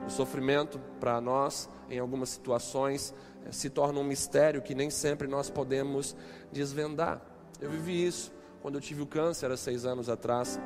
[0.06, 3.12] O sofrimento, para nós, em algumas situações,
[3.44, 6.14] eh, se torna um mistério que nem sempre nós podemos
[6.52, 7.20] desvendar.
[7.60, 10.60] Eu vivi isso quando eu tive o câncer há seis anos atrás.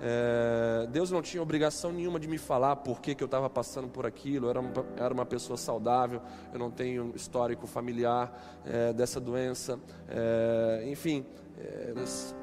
[0.00, 3.88] É, Deus não tinha obrigação nenhuma de me falar por que, que eu estava passando
[3.88, 4.46] por aquilo.
[4.46, 6.20] Eu era, uma, era uma pessoa saudável,
[6.52, 9.80] eu não tenho histórico familiar é, dessa doença.
[10.08, 11.24] É, enfim,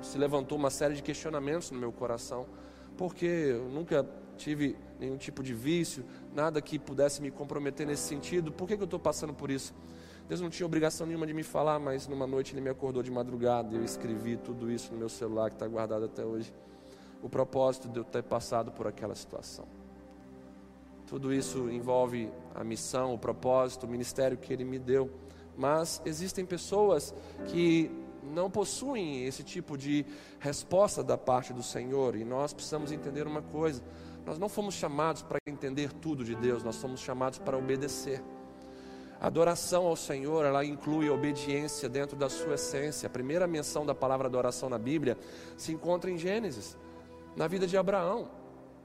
[0.02, 2.48] se levantou uma série de questionamentos no meu coração,
[2.98, 4.06] porque eu nunca
[4.38, 8.52] tive nenhum tipo de vício, nada que pudesse me comprometer nesse sentido.
[8.52, 9.74] Por que, que eu estou passando por isso?
[10.28, 13.12] Deus não tinha obrigação nenhuma de me falar, mas numa noite ele me acordou de
[13.12, 16.54] madrugada e eu escrevi tudo isso no meu celular que está guardado até hoje
[17.22, 19.66] o propósito de eu ter passado por aquela situação.
[21.08, 25.10] Tudo isso envolve a missão, o propósito, o ministério que Ele me deu.
[25.56, 27.14] Mas existem pessoas
[27.48, 27.92] que
[28.24, 30.06] não possuem esse tipo de
[30.40, 33.84] resposta da parte do Senhor e nós precisamos entender uma coisa:
[34.26, 38.24] nós não fomos chamados para entender tudo de Deus, nós fomos chamados para obedecer.
[39.24, 43.08] Adoração ao Senhor, ela inclui obediência dentro da sua essência.
[43.08, 45.18] A primeira menção da palavra adoração na Bíblia
[45.56, 46.76] se encontra em Gênesis
[47.34, 48.30] na vida de Abraão.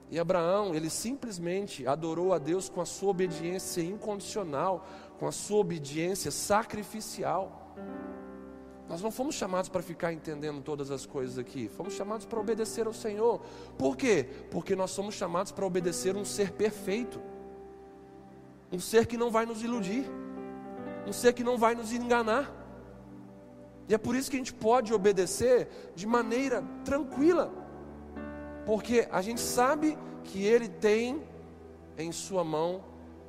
[0.09, 4.87] E Abraão, ele simplesmente adorou a Deus com a sua obediência incondicional,
[5.19, 7.75] com a sua obediência sacrificial.
[8.89, 12.87] Nós não fomos chamados para ficar entendendo todas as coisas aqui, fomos chamados para obedecer
[12.87, 13.41] ao Senhor.
[13.77, 14.25] Por quê?
[14.53, 17.21] Porque nós somos chamados para obedecer um ser perfeito,
[18.71, 20.09] um ser que não vai nos iludir,
[21.07, 22.55] um ser que não vai nos enganar.
[23.89, 27.51] E é por isso que a gente pode obedecer de maneira tranquila
[28.69, 31.27] porque a gente sabe que Ele tem
[31.97, 32.85] em Sua mão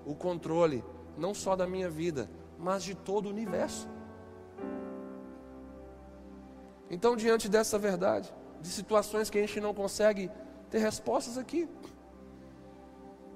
[0.05, 0.83] o controle,
[1.17, 3.87] não só da minha vida, mas de todo o universo.
[6.89, 10.29] Então, diante dessa verdade, de situações que a gente não consegue
[10.69, 11.69] ter respostas aqui,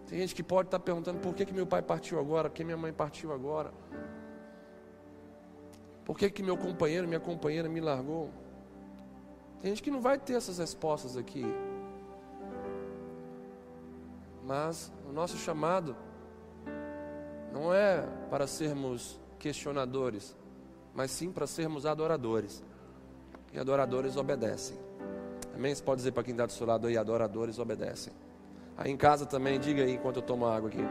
[0.05, 2.65] tem gente que pode estar perguntando por que, que meu pai partiu agora, por que
[2.65, 3.73] minha mãe partiu agora,
[6.05, 8.29] por que, que meu companheiro, minha companheira me largou.
[9.61, 11.45] Tem gente que não vai ter essas respostas aqui.
[14.45, 15.95] Mas o nosso chamado
[17.53, 20.35] não é para sermos questionadores,
[20.93, 22.61] mas sim para sermos adoradores.
[23.53, 24.77] E adoradores obedecem.
[25.55, 25.73] Amém?
[25.73, 28.11] Você pode dizer para quem está do seu lado aí, adoradores obedecem.
[28.75, 30.83] Aí em casa também, diga aí enquanto eu tomo água aqui.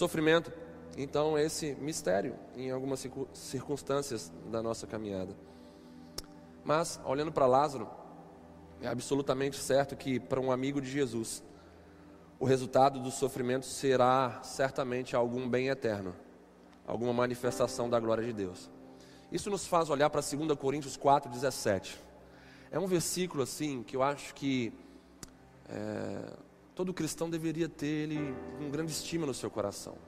[0.00, 0.50] Sofrimento,
[0.96, 5.36] então, esse mistério em algumas circunstâncias da nossa caminhada.
[6.64, 7.86] Mas, olhando para Lázaro,
[8.80, 11.42] é absolutamente certo que para um amigo de Jesus,
[12.38, 16.16] o resultado do sofrimento será certamente algum bem eterno,
[16.86, 18.70] alguma manifestação da glória de Deus.
[19.30, 21.96] Isso nos faz olhar para 2 Coríntios 4,17.
[22.70, 24.72] É um versículo assim que eu acho que
[25.68, 26.49] é,
[26.80, 29.98] todo cristão deveria ter ele com grande estima no seu coração.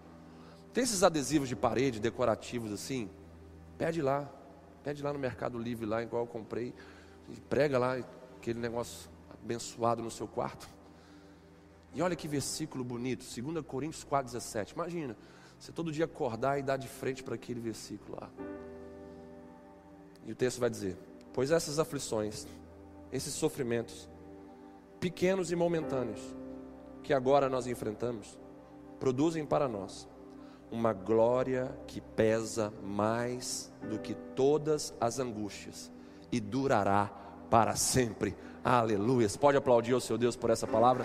[0.72, 3.10] Tem esses adesivos de parede, decorativos assim,
[3.76, 4.26] pede lá,
[4.82, 6.72] pede lá no Mercado Livre, lá igual eu comprei,
[7.50, 7.98] prega lá
[8.38, 10.66] aquele negócio abençoado no seu quarto.
[11.92, 14.72] E olha que versículo bonito, 2 Coríntios 4,17.
[14.72, 15.14] Imagina,
[15.58, 18.30] você todo dia acordar e dar de frente para aquele versículo lá.
[20.24, 20.96] E o texto vai dizer:
[21.34, 22.46] Pois essas aflições,
[23.12, 24.08] esses sofrimentos,
[24.98, 26.40] pequenos e momentâneos,
[27.02, 28.38] que agora nós enfrentamos,
[29.00, 30.08] produzem para nós
[30.70, 35.92] uma glória que pesa mais do que todas as angústias
[36.30, 37.10] e durará
[37.50, 38.34] para sempre.
[38.64, 39.28] Aleluia.
[39.38, 41.04] Pode aplaudir o seu Deus por essa palavra?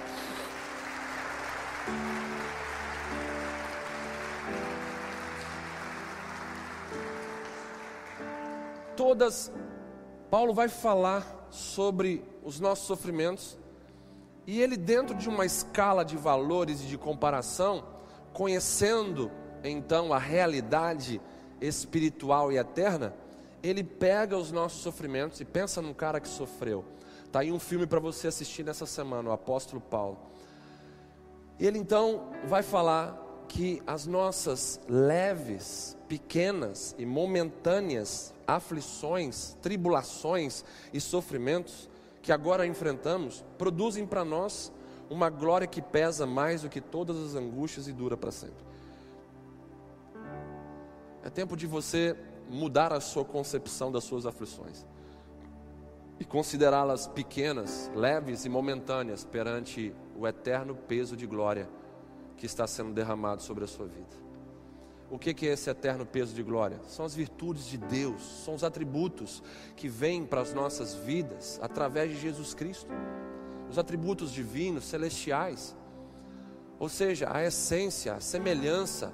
[8.95, 9.51] Todas,
[10.31, 13.57] Paulo vai falar sobre os nossos sofrimentos,
[14.47, 17.83] e ele, dentro de uma escala de valores e de comparação,
[18.31, 19.29] conhecendo
[19.61, 21.19] então a realidade
[21.59, 23.13] espiritual e eterna,
[23.61, 26.85] ele pega os nossos sofrimentos e pensa num cara que sofreu.
[27.29, 30.17] Tá aí um filme para você assistir nessa semana, o apóstolo Paulo.
[31.59, 41.89] Ele então vai falar que as nossas leves, pequenas e momentâneas aflições, tribulações e sofrimentos
[42.27, 44.69] que agora enfrentamos produzem para nós
[45.09, 48.65] uma glória que pesa mais do que todas as angústias e dura para sempre.
[51.23, 52.17] É tempo de você
[52.49, 54.85] mudar a sua concepção das suas aflições
[56.19, 61.69] e considerá-las pequenas, leves e momentâneas perante o eterno peso de glória
[62.35, 64.26] que está sendo derramado sobre a sua vida.
[65.09, 66.81] O que é esse eterno peso de glória?
[66.87, 69.41] São as virtudes de Deus, são os atributos
[69.75, 72.91] que vêm para as nossas vidas através de Jesus Cristo,
[73.69, 75.75] os atributos divinos, celestiais,
[76.77, 79.13] ou seja, a essência, a semelhança,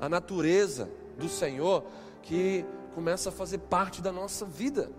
[0.00, 0.88] a natureza
[1.18, 1.84] do Senhor
[2.22, 4.90] que começa a fazer parte da nossa vida.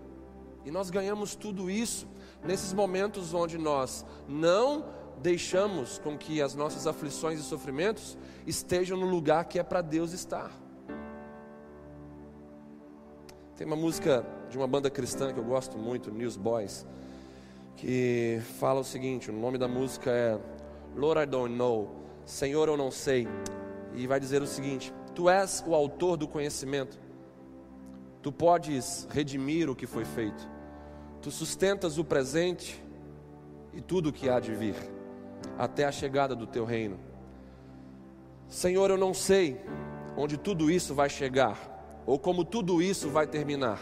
[0.64, 2.06] E nós ganhamos tudo isso
[2.42, 4.84] nesses momentos onde nós não
[5.22, 10.12] deixamos com que as nossas aflições e sofrimentos estejam no lugar que é para Deus
[10.12, 10.50] estar.
[13.56, 16.86] Tem uma música de uma banda cristã que eu gosto muito, Newsboys,
[17.76, 20.38] que fala o seguinte: o nome da música é
[20.96, 21.88] Lord I Don't Know,
[22.24, 23.28] Senhor eu não sei,
[23.94, 26.98] e vai dizer o seguinte: Tu és o autor do conhecimento.
[28.20, 30.48] Tu podes redimir o que foi feito.
[31.20, 32.82] Tu sustentas o presente
[33.72, 34.74] e tudo o que há de vir,
[35.58, 36.98] até a chegada do teu reino.
[38.48, 39.60] Senhor, eu não sei
[40.16, 41.58] onde tudo isso vai chegar,
[42.06, 43.80] ou como tudo isso vai terminar.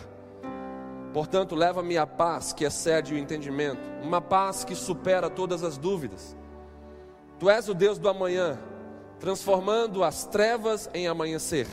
[1.12, 6.34] Portanto, leva-me a paz que excede o entendimento, uma paz que supera todas as dúvidas.
[7.38, 8.58] Tu és o Deus do amanhã,
[9.20, 11.66] transformando as trevas em amanhecer,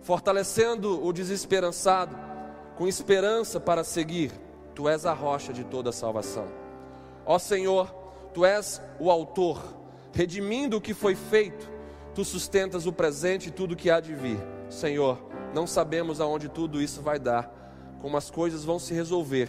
[0.00, 2.16] fortalecendo o desesperançado
[2.76, 4.32] com esperança para seguir.
[4.74, 6.46] Tu és a rocha de toda salvação.
[7.26, 7.92] Ó Senhor,
[8.32, 9.62] tu és o autor,
[10.12, 11.70] redimindo o que foi feito,
[12.14, 14.38] tu sustentas o presente e tudo que há de vir.
[14.68, 15.18] Senhor,
[15.54, 17.52] não sabemos aonde tudo isso vai dar,
[18.00, 19.48] como as coisas vão se resolver.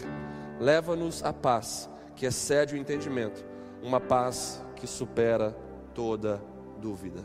[0.59, 3.45] Leva-nos a paz que excede o entendimento,
[3.81, 5.55] uma paz que supera
[5.93, 6.41] toda
[6.79, 7.21] dúvida.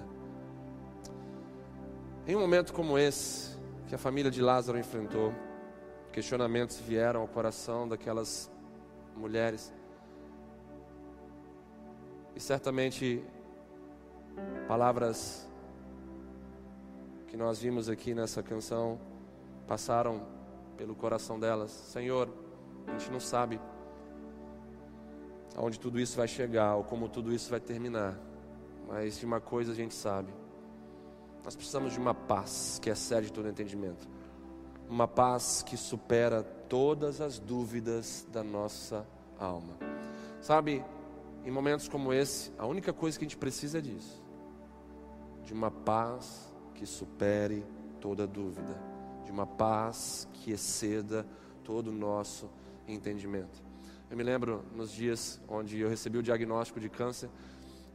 [2.27, 5.35] Em um momento como esse, que a família de Lázaro enfrentou,
[6.13, 8.51] questionamentos vieram ao coração daquelas
[9.17, 9.73] mulheres.
[12.35, 13.25] E certamente
[14.67, 15.49] palavras
[17.29, 18.99] que nós vimos aqui nessa canção
[19.67, 20.27] passaram
[20.77, 21.71] pelo coração delas.
[21.71, 22.29] Senhor,
[22.87, 23.61] a gente não sabe
[25.57, 28.19] aonde tudo isso vai chegar ou como tudo isso vai terminar.
[28.89, 30.33] Mas de uma coisa a gente sabe:
[31.45, 34.09] nós precisamos de uma paz que excede todo entendimento,
[34.89, 39.07] uma paz que supera todas as dúvidas da nossa
[39.39, 39.75] alma.
[40.41, 40.85] Sabe,
[41.45, 44.23] em momentos como esse, a única coisa que a gente precisa é disso:
[45.45, 47.65] de uma paz que supere
[48.01, 48.81] toda dúvida,
[49.25, 51.27] de uma paz que exceda
[51.63, 52.51] todo o nosso
[52.89, 53.63] entendimento.
[54.11, 57.29] Eu me lembro nos dias onde eu recebi o diagnóstico de câncer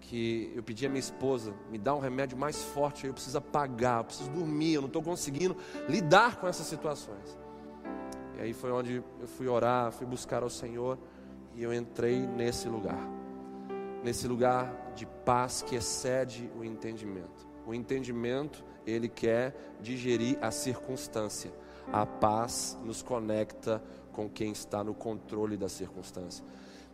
[0.01, 3.99] que eu pedi à minha esposa, me dá um remédio mais forte, eu preciso apagar,
[3.99, 5.55] eu preciso dormir, eu não estou conseguindo
[5.87, 7.37] lidar com essas situações.
[8.37, 10.97] E aí foi onde eu fui orar, fui buscar ao Senhor
[11.55, 13.18] e eu entrei nesse lugar.
[14.03, 17.47] Nesse lugar de paz que excede o entendimento.
[17.65, 21.51] O entendimento, ele quer digerir a circunstância.
[21.91, 26.43] A paz nos conecta com quem está no controle da circunstância.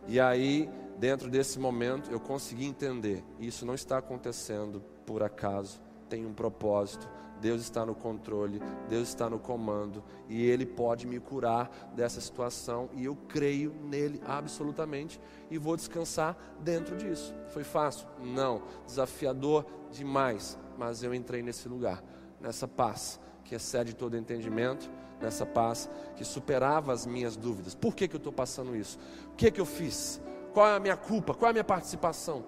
[0.06, 6.24] E aí, dentro desse momento, eu consegui entender: isso não está acontecendo por acaso, tem
[6.24, 7.08] um propósito.
[7.40, 12.88] Deus está no controle, Deus está no comando e Ele pode me curar dessa situação
[12.94, 15.20] e eu creio nele absolutamente
[15.50, 17.34] e vou descansar dentro disso.
[17.48, 18.08] Foi fácil?
[18.22, 18.62] Não.
[18.86, 22.02] Desafiador demais, mas eu entrei nesse lugar,
[22.40, 27.74] nessa paz que excede todo entendimento, nessa paz que superava as minhas dúvidas.
[27.74, 28.98] Por que, que eu estou passando isso?
[29.32, 30.20] O que, que eu fiz?
[30.52, 31.34] Qual é a minha culpa?
[31.34, 32.44] Qual é a minha participação?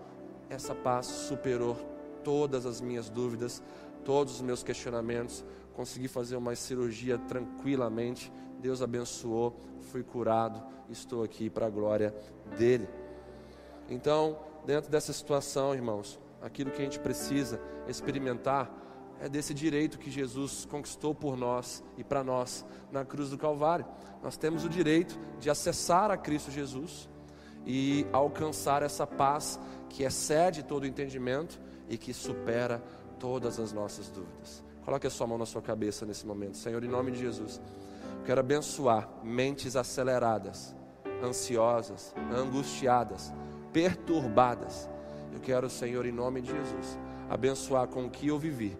[0.51, 1.76] Essa paz superou
[2.24, 3.62] todas as minhas dúvidas,
[4.09, 5.44] todos os meus questionamentos,
[5.74, 8.32] consegui fazer uma cirurgia tranquilamente.
[8.59, 9.54] Deus abençoou,
[9.92, 12.14] fui curado, estou aqui para a glória
[12.56, 12.88] dele.
[13.86, 18.72] Então, dentro dessa situação, irmãos, aquilo que a gente precisa experimentar
[19.20, 23.84] é desse direito que Jesus conquistou por nós e para nós na cruz do Calvário.
[24.22, 27.11] Nós temos o direito de acessar a Cristo Jesus
[27.66, 32.82] e alcançar essa paz que excede todo entendimento e que supera
[33.19, 34.62] todas as nossas dúvidas.
[34.85, 37.61] Coloque a sua mão na sua cabeça nesse momento, Senhor, em nome de Jesus.
[38.25, 40.75] Quero abençoar mentes aceleradas,
[41.23, 43.33] ansiosas, angustiadas,
[43.73, 44.89] perturbadas.
[45.33, 46.99] Eu quero, Senhor, em nome de Jesus,
[47.29, 48.77] abençoar com o que eu vivi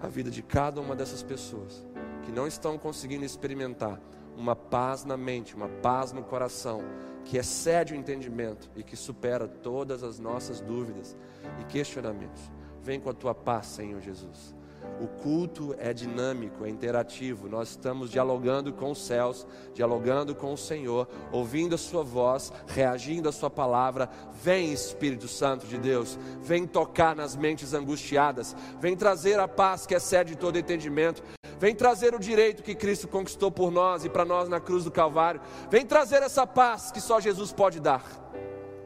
[0.00, 1.84] a vida de cada uma dessas pessoas
[2.24, 4.00] que não estão conseguindo experimentar
[4.36, 6.82] uma paz na mente, uma paz no coração,
[7.24, 11.16] que excede o entendimento e que supera todas as nossas dúvidas
[11.60, 12.50] e questionamentos.
[12.84, 14.54] Vem com a tua paz, Senhor Jesus.
[15.00, 17.48] O culto é dinâmico, é interativo.
[17.48, 23.26] Nós estamos dialogando com os céus, dialogando com o Senhor, ouvindo a Sua voz, reagindo
[23.26, 24.10] à Sua palavra.
[24.34, 29.94] Vem, Espírito Santo de Deus, vem tocar nas mentes angustiadas, vem trazer a paz que
[29.94, 31.22] excede todo entendimento.
[31.58, 34.90] Vem trazer o direito que Cristo conquistou por nós e para nós na cruz do
[34.90, 35.40] Calvário.
[35.70, 38.04] Vem trazer essa paz que só Jesus pode dar.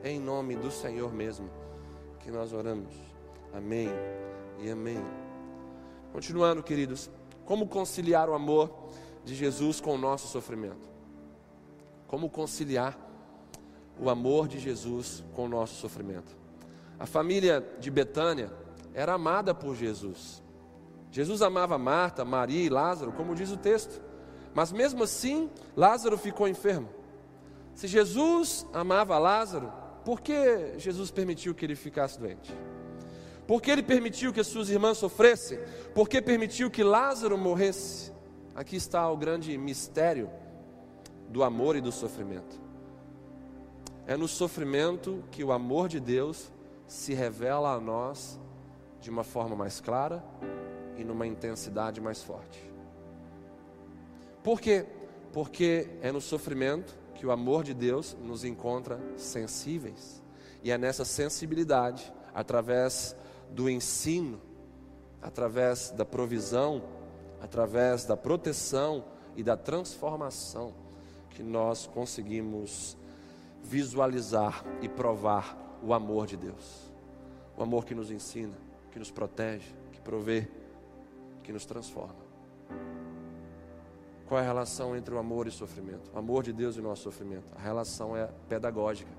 [0.04, 1.50] Em nome do Senhor mesmo
[2.20, 3.07] que nós oramos.
[3.58, 3.88] Amém
[4.60, 5.04] e amém.
[6.12, 7.10] Continuando, queridos,
[7.44, 8.70] como conciliar o amor
[9.24, 10.88] de Jesus com o nosso sofrimento?
[12.06, 12.96] Como conciliar
[13.98, 16.36] o amor de Jesus com o nosso sofrimento?
[17.00, 18.52] A família de Betânia
[18.94, 20.40] era amada por Jesus.
[21.10, 24.00] Jesus amava Marta, Maria e Lázaro, como diz o texto.
[24.54, 26.88] Mas mesmo assim, Lázaro ficou enfermo.
[27.74, 29.72] Se Jesus amava Lázaro,
[30.04, 32.54] por que Jesus permitiu que ele ficasse doente?
[33.48, 35.58] Porque ele permitiu que as suas irmãs sofressem?
[35.94, 38.12] Porque permitiu que Lázaro morresse?
[38.54, 40.28] Aqui está o grande mistério
[41.30, 42.60] do amor e do sofrimento.
[44.06, 46.52] É no sofrimento que o amor de Deus
[46.86, 48.38] se revela a nós
[49.00, 50.22] de uma forma mais clara
[50.98, 52.62] e numa intensidade mais forte.
[54.44, 54.84] Por quê?
[55.32, 60.22] Porque é no sofrimento que o amor de Deus nos encontra sensíveis.
[60.62, 63.16] E é nessa sensibilidade, através
[63.50, 64.40] do ensino,
[65.20, 66.82] através da provisão,
[67.40, 69.04] através da proteção
[69.36, 70.74] e da transformação,
[71.30, 72.96] que nós conseguimos
[73.62, 76.90] visualizar e provar o amor de Deus.
[77.56, 78.54] O amor que nos ensina,
[78.90, 80.48] que nos protege, que provê,
[81.42, 82.28] que nos transforma.
[84.28, 86.10] Qual é a relação entre o amor e o sofrimento?
[86.14, 87.52] O amor de Deus e o nosso sofrimento.
[87.56, 89.10] A relação é pedagógica.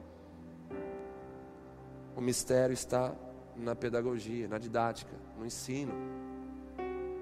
[2.16, 3.14] O mistério está
[3.60, 5.94] na pedagogia, na didática, no ensino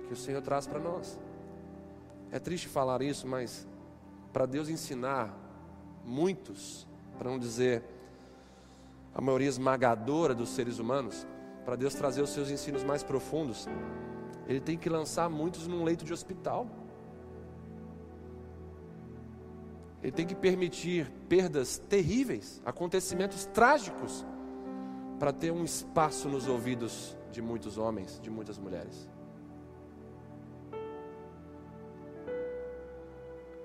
[0.08, 1.20] que o Senhor traz para nós.
[2.32, 3.68] É triste falar isso, mas
[4.32, 5.36] para Deus ensinar
[6.06, 7.84] muitos, para não dizer
[9.14, 11.28] a maioria esmagadora dos seres humanos,
[11.66, 13.68] para Deus trazer os seus ensinos mais profundos,
[14.48, 16.68] Ele tem que lançar muitos num leito de hospital.
[20.02, 24.26] Ele tem que permitir perdas terríveis, acontecimentos trágicos
[25.20, 29.10] para ter um espaço nos ouvidos de muitos homens, de muitas mulheres.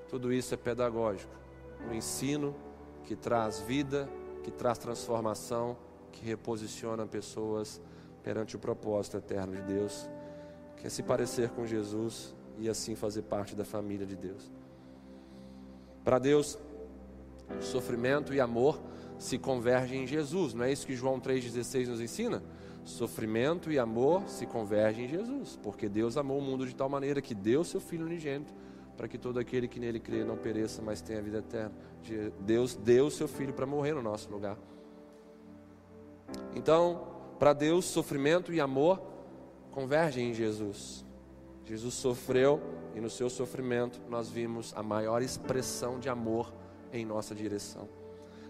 [0.08, 1.32] Tudo isso é pedagógico,
[1.88, 2.54] um ensino
[3.04, 4.08] que traz vida,
[4.42, 5.76] que traz transformação,
[6.10, 7.80] que reposiciona pessoas
[8.22, 10.08] perante o propósito eterno de Deus,
[10.76, 14.52] que é se parecer com Jesus e assim fazer parte da família de Deus.
[16.04, 16.58] Para Deus,
[17.60, 18.80] sofrimento e amor
[19.22, 20.54] se convergem em Jesus.
[20.54, 22.42] Não é isso que João 3,16 nos ensina?
[22.84, 27.22] Sofrimento e amor se convergem em Jesus, porque Deus amou o mundo de tal maneira
[27.22, 28.52] que deu seu Filho unigênito
[28.96, 31.72] para que todo aquele que nele crê não pereça, mas tenha vida eterna.
[32.40, 34.58] Deus deu seu Filho para morrer no nosso lugar.
[36.54, 37.06] Então,
[37.38, 39.00] para Deus, sofrimento e amor
[39.70, 41.04] convergem em Jesus.
[41.64, 42.60] Jesus sofreu
[42.94, 46.52] e no seu sofrimento nós vimos a maior expressão de amor
[46.92, 48.01] em nossa direção.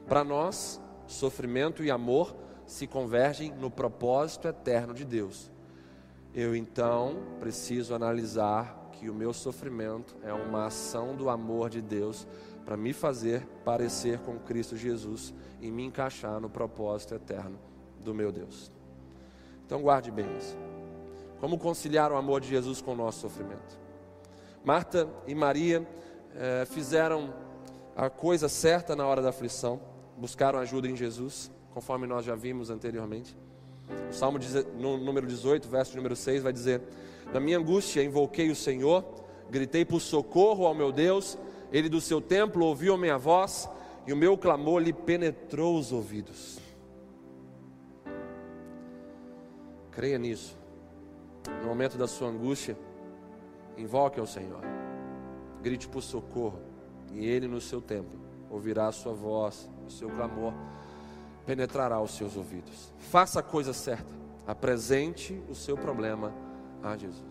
[0.07, 2.35] Para nós, sofrimento e amor
[2.67, 5.51] se convergem no propósito eterno de Deus.
[6.35, 12.27] Eu então preciso analisar que o meu sofrimento é uma ação do amor de Deus
[12.65, 17.59] para me fazer parecer com Cristo Jesus e me encaixar no propósito eterno
[18.01, 18.71] do meu Deus.
[19.67, 20.57] Então guarde bem isso.
[21.41, 23.79] Como conciliar o amor de Jesus com o nosso sofrimento?
[24.65, 25.87] Marta e Maria
[26.37, 27.35] eh, fizeram
[27.97, 29.81] a coisa certa na hora da aflição,
[30.23, 33.37] buscaram ajuda em Jesus, conforme nós já vimos anteriormente.
[34.09, 34.39] O Salmo
[34.79, 36.81] no número 18, verso número 6, vai dizer:
[37.35, 39.05] Na minha angústia invoquei o Senhor,
[39.51, 41.37] gritei por socorro ao meu Deus,
[41.73, 43.69] ele do seu templo ouviu a minha voz,
[44.07, 46.61] e o meu clamor lhe penetrou os ouvidos.
[49.91, 50.57] Creia nisso.
[51.63, 52.79] No momento da sua angústia,
[53.77, 54.61] invoque ao Senhor.
[55.61, 56.61] Grite por socorro,
[57.13, 60.53] e ele no seu templo ouvirá a sua voz, o seu clamor
[61.47, 62.93] penetrará os seus ouvidos.
[62.99, 64.13] Faça a coisa certa.
[64.47, 66.33] Apresente o seu problema
[66.83, 67.23] a Jesus.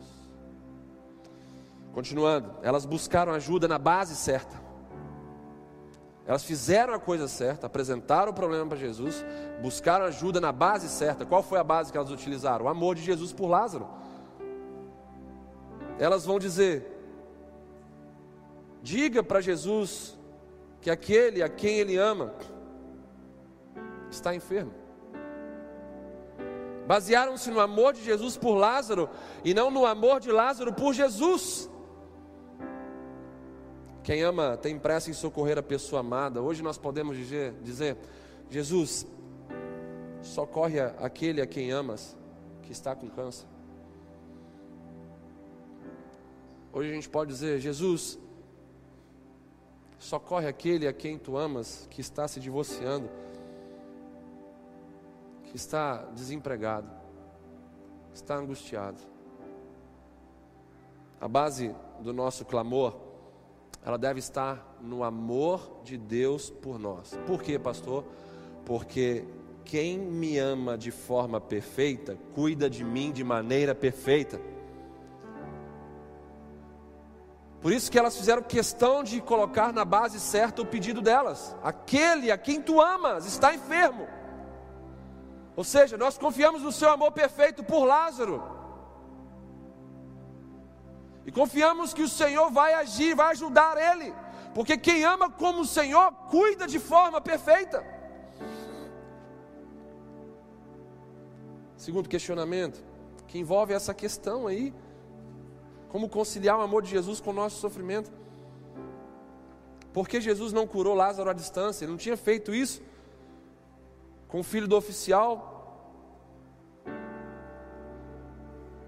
[1.93, 4.59] Continuando, elas buscaram ajuda na base certa.
[6.25, 9.23] Elas fizeram a coisa certa, apresentaram o problema para Jesus,
[9.61, 11.25] buscaram ajuda na base certa.
[11.25, 12.65] Qual foi a base que elas utilizaram?
[12.65, 13.87] O amor de Jesus por Lázaro.
[15.99, 16.89] Elas vão dizer:
[18.81, 20.17] diga para Jesus
[20.81, 22.33] que aquele a quem ele ama
[24.09, 24.73] está enfermo.
[26.87, 29.09] Basearam-se no amor de Jesus por Lázaro
[29.45, 31.69] e não no amor de Lázaro por Jesus.
[34.03, 36.41] Quem ama tem pressa em socorrer a pessoa amada.
[36.41, 37.95] Hoje nós podemos dizer, dizer
[38.49, 39.05] Jesus,
[40.23, 42.17] socorre aquele a quem amas
[42.63, 43.45] que está com câncer.
[46.73, 48.17] Hoje a gente pode dizer, Jesus,
[50.03, 53.09] socorre aquele a quem tu amas que está se divorciando
[55.51, 56.87] que está desempregado,
[58.13, 58.97] está angustiado.
[61.19, 62.95] A base do nosso clamor,
[63.85, 67.19] ela deve estar no amor de Deus por nós.
[67.27, 68.05] Por quê, pastor?
[68.65, 69.25] Porque
[69.65, 74.39] quem me ama de forma perfeita, cuida de mim de maneira perfeita.
[77.61, 81.55] Por isso que elas fizeram questão de colocar na base certa o pedido delas.
[81.63, 84.07] Aquele a quem tu amas está enfermo.
[85.55, 88.43] Ou seja, nós confiamos no seu amor perfeito por Lázaro.
[91.23, 94.11] E confiamos que o Senhor vai agir, vai ajudar ele.
[94.55, 97.85] Porque quem ama como o Senhor cuida de forma perfeita.
[101.77, 102.83] Segundo questionamento,
[103.27, 104.73] que envolve essa questão aí,
[105.91, 108.09] como conciliar o amor de Jesus com o nosso sofrimento.
[109.91, 111.83] Por que Jesus não curou Lázaro à distância?
[111.83, 112.81] Ele não tinha feito isso
[114.29, 115.49] com o filho do oficial,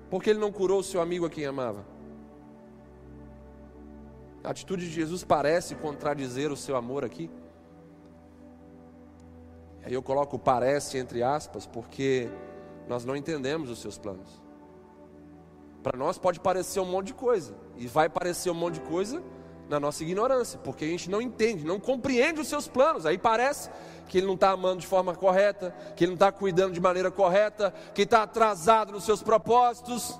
[0.10, 1.86] porque ele não curou o seu amigo a quem amava.
[4.42, 7.30] A atitude de Jesus parece contradizer o seu amor aqui.
[9.84, 12.30] Aí eu coloco parece entre aspas, porque
[12.88, 14.43] nós não entendemos os seus planos.
[15.84, 19.22] Para nós pode parecer um monte de coisa, e vai parecer um monte de coisa
[19.68, 23.06] na nossa ignorância, porque a gente não entende, não compreende os seus planos.
[23.06, 23.70] Aí parece
[24.08, 27.12] que ele não está amando de forma correta, que ele não está cuidando de maneira
[27.12, 30.18] correta, que está atrasado nos seus propósitos.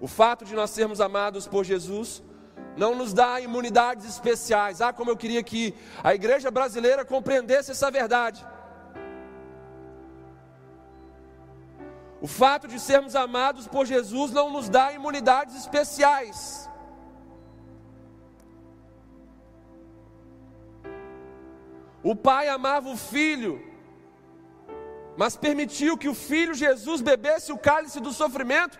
[0.00, 2.22] O fato de nós sermos amados por Jesus
[2.76, 4.80] não nos dá imunidades especiais.
[4.80, 8.44] Ah, como eu queria que a igreja brasileira compreendesse essa verdade.
[12.20, 16.68] O fato de sermos amados por Jesus não nos dá imunidades especiais.
[22.02, 23.62] O pai amava o filho,
[25.16, 28.78] mas permitiu que o filho Jesus bebesse o cálice do sofrimento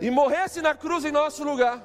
[0.00, 1.82] e morresse na cruz em nosso lugar.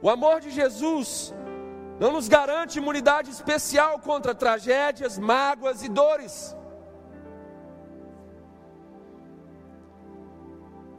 [0.00, 1.32] O amor de Jesus
[2.02, 6.56] não nos garante imunidade especial contra tragédias, mágoas e dores.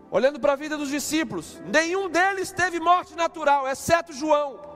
[0.09, 4.72] Olhando para a vida dos discípulos, nenhum deles teve morte natural, exceto João.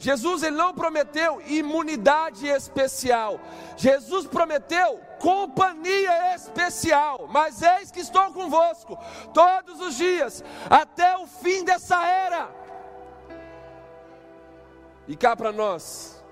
[0.00, 3.38] Jesus ele não prometeu imunidade especial.
[3.76, 7.28] Jesus prometeu companhia especial.
[7.30, 8.98] Mas eis que estou convosco
[9.34, 12.50] todos os dias até o fim dessa era.
[15.06, 16.24] E cá para nós,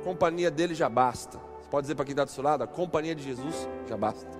[0.00, 1.38] a companhia dele já basta.
[1.38, 4.37] Você pode dizer para quem está do seu lado, a companhia de Jesus já basta.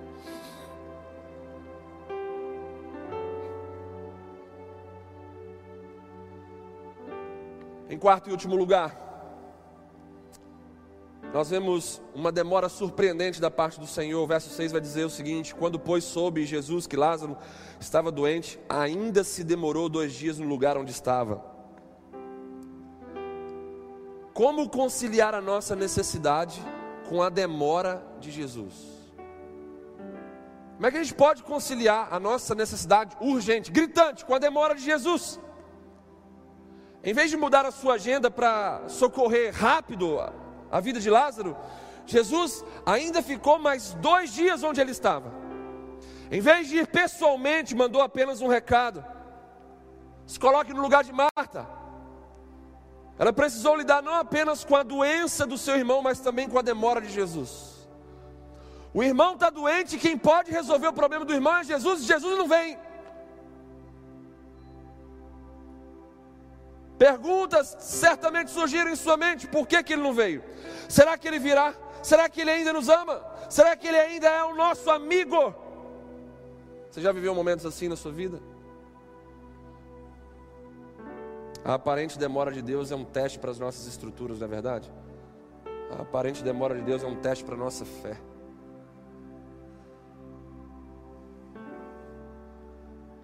[7.89, 9.09] Em quarto e último lugar,
[11.33, 14.23] nós vemos uma demora surpreendente da parte do Senhor.
[14.23, 17.35] O verso 6 vai dizer o seguinte: Quando, pois, soube Jesus que Lázaro
[17.79, 21.43] estava doente, ainda se demorou dois dias no lugar onde estava.
[24.35, 26.61] Como conciliar a nossa necessidade
[27.09, 28.73] com a demora de Jesus?
[30.75, 34.75] Como é que a gente pode conciliar a nossa necessidade urgente, gritante, com a demora
[34.75, 35.39] de Jesus?
[37.03, 40.19] Em vez de mudar a sua agenda para socorrer rápido
[40.69, 41.55] a vida de Lázaro,
[42.05, 45.31] Jesus ainda ficou mais dois dias onde ele estava.
[46.31, 49.03] Em vez de ir pessoalmente, mandou apenas um recado:
[50.25, 51.67] se coloque no lugar de Marta.
[53.17, 56.61] Ela precisou lidar não apenas com a doença do seu irmão, mas também com a
[56.61, 57.87] demora de Jesus.
[58.93, 62.37] O irmão está doente, quem pode resolver o problema do irmão é Jesus, e Jesus
[62.37, 62.77] não vem.
[66.99, 70.43] Perguntas certamente surgiram em sua mente: por que, que ele não veio?
[70.89, 71.73] Será que ele virá?
[72.03, 73.23] Será que ele ainda nos ama?
[73.49, 75.55] Será que ele ainda é o nosso amigo?
[76.91, 78.41] Você já viveu momentos assim na sua vida?
[81.63, 84.91] A aparente demora de Deus é um teste para as nossas estruturas, não é verdade?
[85.97, 88.17] A aparente demora de Deus é um teste para a nossa fé.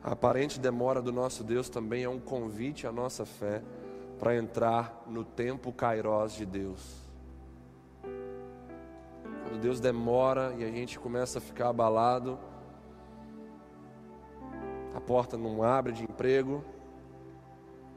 [0.06, 3.64] A aparente demora do nosso Deus também é um convite à nossa fé
[4.20, 7.02] para entrar no tempo kairós de Deus.
[8.04, 12.38] Quando Deus demora e a gente começa a ficar abalado,
[14.94, 16.64] a porta não abre de emprego,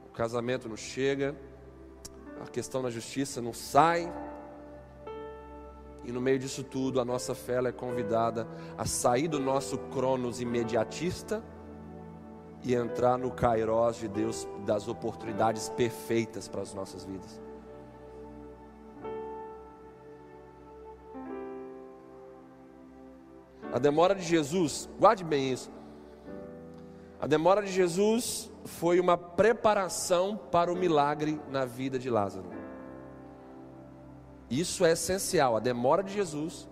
[0.09, 1.37] o casamento não chega,
[2.41, 4.11] a questão na justiça não sai,
[6.05, 8.49] e no meio disso tudo, a nossa fé é convidada
[8.79, 11.45] a sair do nosso cronos imediatista
[12.63, 17.41] e entrar no kairós de Deus das oportunidades perfeitas para as nossas vidas.
[23.73, 25.71] A demora de Jesus, guarde bem isso.
[27.21, 32.49] A demora de Jesus foi uma preparação para o milagre na vida de Lázaro.
[34.51, 35.57] Isso é essencial.
[35.57, 36.69] A demora de Jesus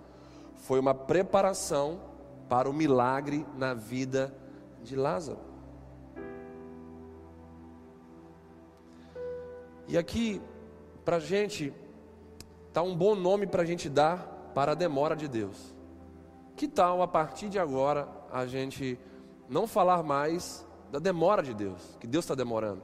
[0.57, 2.01] foi uma preparação
[2.49, 4.34] para o milagre na vida
[4.82, 5.46] de Lázaro.
[9.89, 10.41] E aqui,
[11.05, 11.72] para a gente,
[12.68, 15.74] está um bom nome para a gente dar para a demora de Deus.
[16.57, 18.99] Que tal, a partir de agora, a gente
[19.49, 22.82] não falar mais da demora de Deus, que Deus está demorando,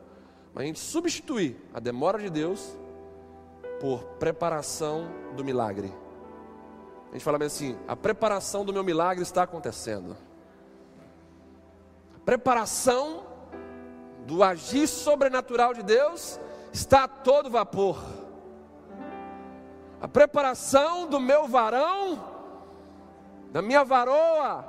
[0.53, 2.76] mas a gente substituir a demora de Deus
[3.80, 5.92] por preparação do milagre.
[7.11, 10.16] A gente fala bem assim: a preparação do meu milagre está acontecendo.
[12.24, 13.26] Preparação
[14.26, 16.38] do agir sobrenatural de Deus
[16.73, 18.03] está a todo vapor.
[20.01, 22.25] A preparação do meu varão,
[23.53, 24.64] da minha varoa,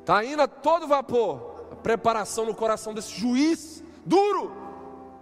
[0.00, 1.68] está indo a todo vapor.
[1.72, 4.52] A preparação no coração desse juiz duro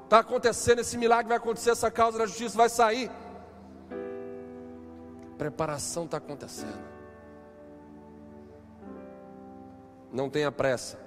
[0.05, 0.81] está acontecendo.
[0.81, 3.11] Esse milagre vai acontecer, essa causa da justiça vai sair.
[5.33, 6.89] A preparação está acontecendo.
[10.13, 10.99] Não tenha pressa,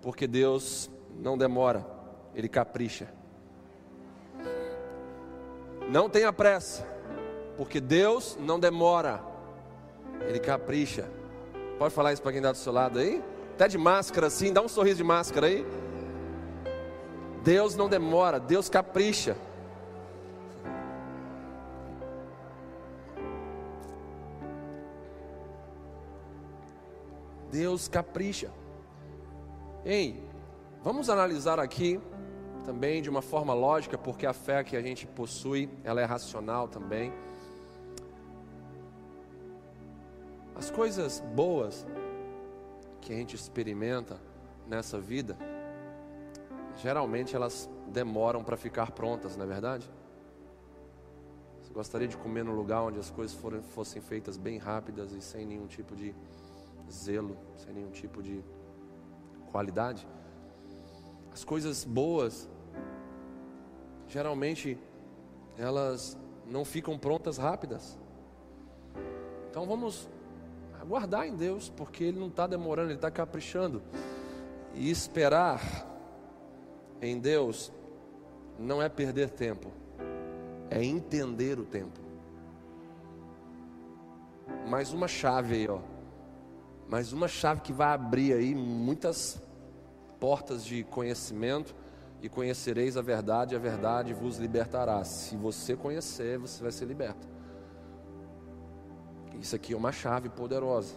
[0.00, 1.84] porque Deus não demora,
[2.34, 3.21] Ele capricha.
[5.90, 6.86] Não tenha pressa,
[7.56, 9.20] porque Deus não demora,
[10.26, 11.08] Ele capricha.
[11.78, 13.22] Pode falar isso para quem está do seu lado aí?
[13.54, 15.66] Até de máscara assim, dá um sorriso de máscara aí.
[17.42, 19.36] Deus não demora, Deus capricha.
[27.50, 28.50] Deus capricha.
[29.84, 30.24] Ei,
[30.82, 32.00] vamos analisar aqui
[32.62, 36.68] também de uma forma lógica, porque a fé que a gente possui, ela é racional
[36.68, 37.12] também.
[40.54, 41.86] As coisas boas
[43.00, 44.20] que a gente experimenta
[44.66, 45.36] nessa vida,
[46.76, 49.90] geralmente elas demoram para ficar prontas, não é verdade?
[51.60, 53.36] Você gostaria de comer num lugar onde as coisas
[53.70, 56.14] fossem feitas bem rápidas e sem nenhum tipo de
[56.90, 58.44] zelo, sem nenhum tipo de
[59.50, 60.06] qualidade?
[61.32, 62.48] As coisas boas
[64.06, 64.78] geralmente
[65.56, 67.98] elas não ficam prontas rápidas.
[69.50, 70.08] Então vamos
[70.80, 73.82] aguardar em Deus, porque Ele não está demorando, Ele está caprichando.
[74.74, 75.86] E esperar
[77.00, 77.72] em Deus
[78.58, 79.70] não é perder tempo,
[80.70, 82.00] é entender o tempo.
[84.68, 85.80] Mais uma chave aí, ó.
[86.88, 89.40] Mais uma chave que vai abrir aí muitas
[90.22, 91.74] portas de conhecimento
[92.22, 95.02] e conhecereis a verdade, e a verdade vos libertará.
[95.02, 97.26] Se você conhecer, você vai ser liberto.
[99.40, 100.94] Isso aqui é uma chave poderosa.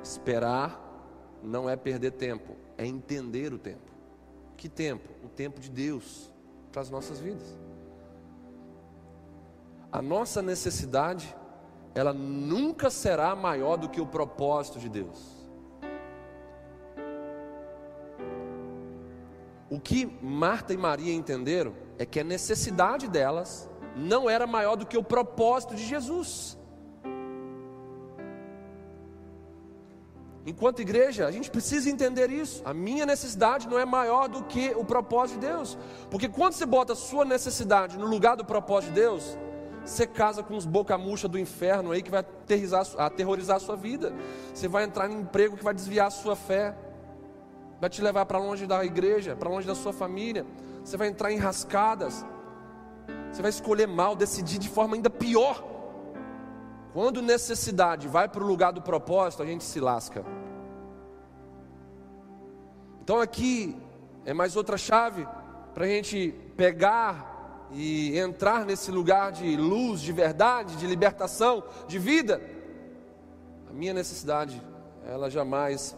[0.00, 0.80] Esperar
[1.42, 3.90] não é perder tempo, é entender o tempo.
[4.56, 5.08] Que tempo?
[5.24, 6.32] O tempo de Deus
[6.70, 7.58] para as nossas vidas.
[9.90, 11.34] A nossa necessidade,
[11.96, 15.41] ela nunca será maior do que o propósito de Deus.
[19.72, 24.84] O que Marta e Maria entenderam é que a necessidade delas não era maior do
[24.84, 26.58] que o propósito de Jesus.
[30.44, 32.60] Enquanto igreja, a gente precisa entender isso.
[32.66, 35.78] A minha necessidade não é maior do que o propósito de Deus.
[36.10, 39.38] Porque quando você bota a sua necessidade no lugar do propósito de Deus,
[39.82, 42.22] você casa com uns boca murcha do inferno aí que vai
[42.98, 44.12] aterrorizar, a sua vida.
[44.52, 46.76] Você vai entrar em emprego que vai desviar a sua fé
[47.82, 50.46] vai te levar para longe da igreja, para longe da sua família.
[50.84, 52.24] Você vai entrar em rascadas.
[53.32, 55.64] Você vai escolher mal, decidir de forma ainda pior.
[56.92, 60.24] Quando necessidade vai para o lugar do propósito, a gente se lasca.
[63.02, 63.76] Então aqui
[64.24, 65.26] é mais outra chave
[65.74, 71.98] para a gente pegar e entrar nesse lugar de luz, de verdade, de libertação, de
[71.98, 72.40] vida.
[73.68, 74.62] A minha necessidade,
[75.04, 75.96] ela jamais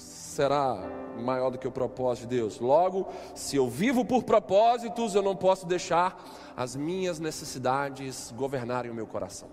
[0.00, 0.76] será
[1.20, 2.58] maior do que o propósito de Deus.
[2.58, 6.22] Logo, se eu vivo por propósitos, eu não posso deixar
[6.56, 9.48] as minhas necessidades governarem o meu coração.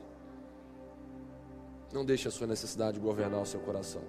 [1.91, 4.01] Não deixe a sua necessidade governar o seu coração.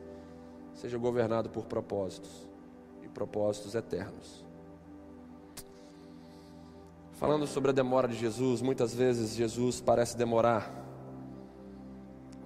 [0.74, 2.49] Seja governado por propósitos
[3.03, 4.45] e propósitos eternos.
[7.12, 10.88] Falando sobre a demora de Jesus, muitas vezes Jesus parece demorar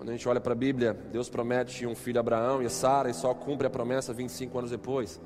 [0.02, 2.68] quando a gente olha para a Bíblia, Deus promete um filho a Abraão e a
[2.68, 5.20] Sara e só cumpre a promessa 25 anos depois.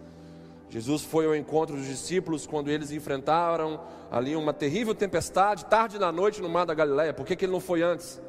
[0.68, 6.12] Jesus foi ao encontro dos discípulos quando eles enfrentaram ali uma terrível tempestade, tarde da
[6.12, 7.14] noite no mar da Galileia.
[7.14, 8.20] Por que, que ele não foi antes?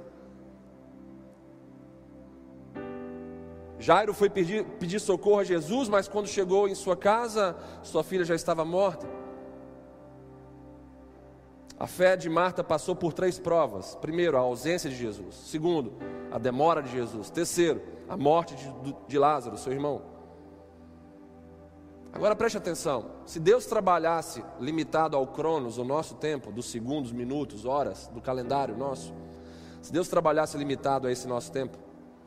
[3.77, 8.23] Jairo foi pedir, pedir socorro a Jesus, mas quando chegou em sua casa, sua filha
[8.23, 9.05] já estava morta.
[11.79, 15.93] A fé de Marta passou por três provas: primeiro, a ausência de Jesus, segundo,
[16.31, 20.01] a demora de Jesus, terceiro, a morte de, de Lázaro, seu irmão.
[22.11, 27.63] Agora preste atenção: se Deus trabalhasse limitado ao cronos, o nosso tempo, dos segundos, minutos,
[27.63, 29.13] horas, do calendário nosso,
[29.81, 31.77] se Deus trabalhasse limitado a esse nosso tempo,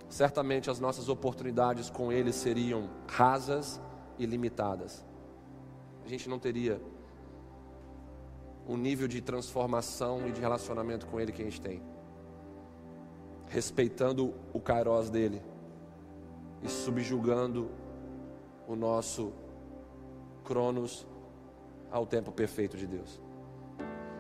[0.09, 3.81] certamente as nossas oportunidades com Ele seriam rasas
[4.17, 5.05] e limitadas.
[6.05, 6.81] A gente não teria
[8.71, 11.83] o nível de transformação e de relacionamento com Ele que a gente tem.
[13.49, 15.43] Respeitando o kairós dele
[16.63, 17.69] e subjugando
[18.69, 19.33] o nosso
[20.45, 21.05] cronos
[21.91, 23.21] ao tempo perfeito de Deus.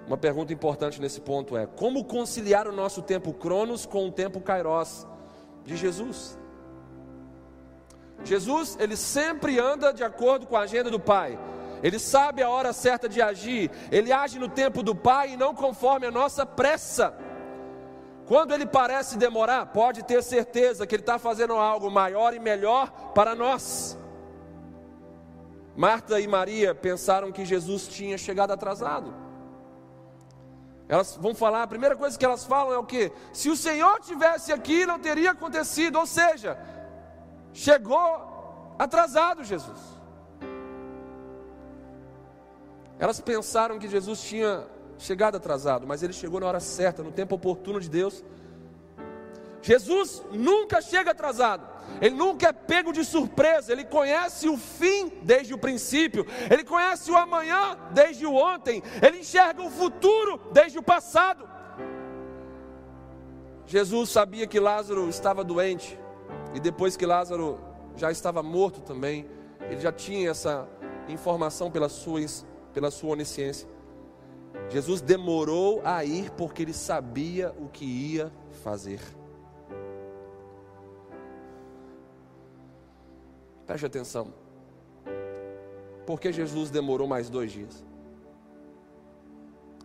[0.08, 4.40] Uma pergunta importante nesse ponto é: como conciliar o nosso tempo cronos com o tempo
[4.40, 5.06] kairos
[5.64, 6.36] de Jesus?
[8.24, 11.38] Jesus, ele sempre anda de acordo com a agenda do Pai.
[11.82, 15.54] Ele sabe a hora certa de agir, ele age no tempo do Pai e não
[15.54, 17.14] conforme a nossa pressa.
[18.26, 22.90] Quando ele parece demorar, pode ter certeza que ele está fazendo algo maior e melhor
[23.12, 23.98] para nós.
[25.76, 29.14] Marta e Maria pensaram que Jesus tinha chegado atrasado.
[30.88, 33.12] Elas vão falar, a primeira coisa que elas falam é o que?
[33.32, 35.98] Se o Senhor tivesse aqui, não teria acontecido.
[35.98, 36.58] Ou seja,
[37.52, 39.99] chegou atrasado Jesus.
[43.00, 44.66] Elas pensaram que Jesus tinha
[44.98, 48.22] chegado atrasado, mas ele chegou na hora certa, no tempo oportuno de Deus.
[49.62, 51.66] Jesus nunca chega atrasado,
[52.00, 57.10] ele nunca é pego de surpresa, ele conhece o fim desde o princípio, ele conhece
[57.10, 61.48] o amanhã desde o ontem, ele enxerga o futuro desde o passado.
[63.66, 65.98] Jesus sabia que Lázaro estava doente,
[66.54, 67.58] e depois que Lázaro
[67.96, 69.26] já estava morto também,
[69.70, 70.68] ele já tinha essa
[71.08, 73.68] informação pelas suas pela sua onisciência.
[74.68, 79.00] Jesus demorou a ir porque ele sabia o que ia fazer.
[83.66, 84.32] Preste atenção.
[86.06, 87.84] Por que Jesus demorou mais dois dias?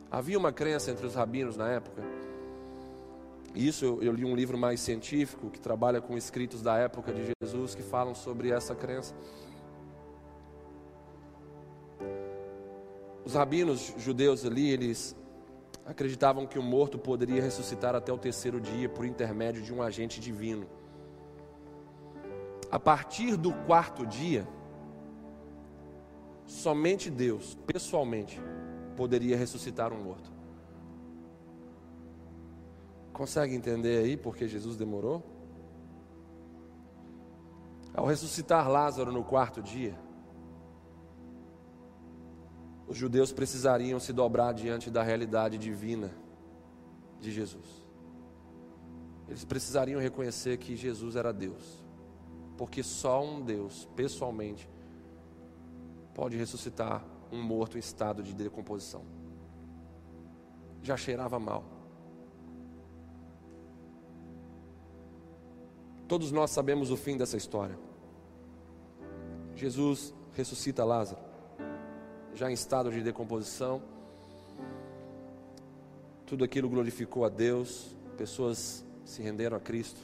[0.10, 2.02] Havia uma crença entre os rabinos na época.
[3.54, 7.32] Isso eu, eu li um livro mais científico que trabalha com escritos da época de
[7.42, 9.14] Jesus que falam sobre essa crença.
[13.36, 15.16] Rabinos judeus ali, eles
[15.86, 20.20] acreditavam que o morto poderia ressuscitar até o terceiro dia por intermédio de um agente
[20.20, 20.66] divino.
[22.72, 24.48] A partir do quarto dia,
[26.46, 28.42] somente Deus, pessoalmente,
[28.96, 30.34] poderia ressuscitar um morto.
[33.14, 35.24] Consegue entender aí porque Jesus demorou?
[37.94, 39.96] Ao ressuscitar Lázaro no quarto dia,
[42.88, 46.12] os judeus precisariam se dobrar diante da realidade divina
[47.20, 47.84] de Jesus.
[49.28, 51.84] Eles precisariam reconhecer que Jesus era Deus,
[52.58, 54.70] porque só um Deus, pessoalmente,
[56.14, 59.04] pode ressuscitar um morto em estado de decomposição.
[60.84, 61.64] Já cheirava mal.
[66.08, 67.80] Todos nós sabemos o fim dessa história.
[69.56, 71.25] Jesus ressuscita Lázaro
[72.36, 73.82] já em estado de decomposição.
[76.26, 80.00] Tudo aquilo glorificou a Deus, pessoas se renderam a Cristo.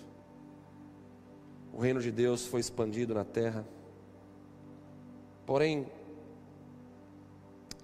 [1.74, 3.66] O reino de Deus foi expandido na terra.
[5.46, 5.86] Porém,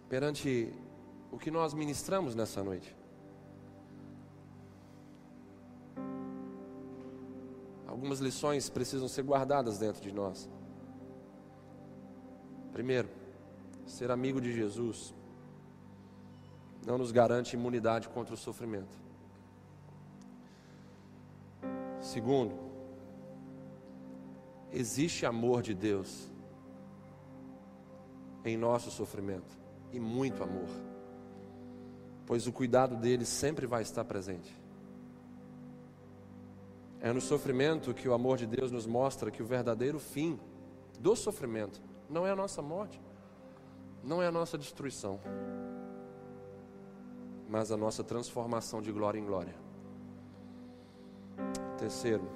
[0.08, 0.74] perante
[1.32, 2.96] o que nós ministramos nessa noite,
[7.86, 10.50] algumas lições precisam ser guardadas dentro de nós.
[12.72, 13.10] Primeiro,
[13.88, 15.16] ser amigo de Jesus
[16.86, 18.96] não nos garante imunidade contra o sofrimento.
[22.02, 22.56] Segundo,
[24.72, 26.30] existe amor de Deus
[28.46, 29.58] em nosso sofrimento
[29.92, 30.70] e muito amor,
[32.26, 34.56] pois o cuidado dele sempre vai estar presente.
[37.02, 40.40] É no sofrimento que o amor de Deus nos mostra que o verdadeiro fim
[41.00, 43.00] do sofrimento não é a nossa morte,
[44.04, 45.20] não é a nossa destruição,
[47.48, 49.56] mas a nossa transformação de glória em glória.
[51.78, 52.28] Terceiro,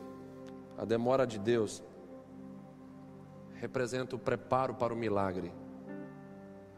[0.77, 1.83] a demora de Deus
[3.53, 5.53] representa o preparo para o milagre.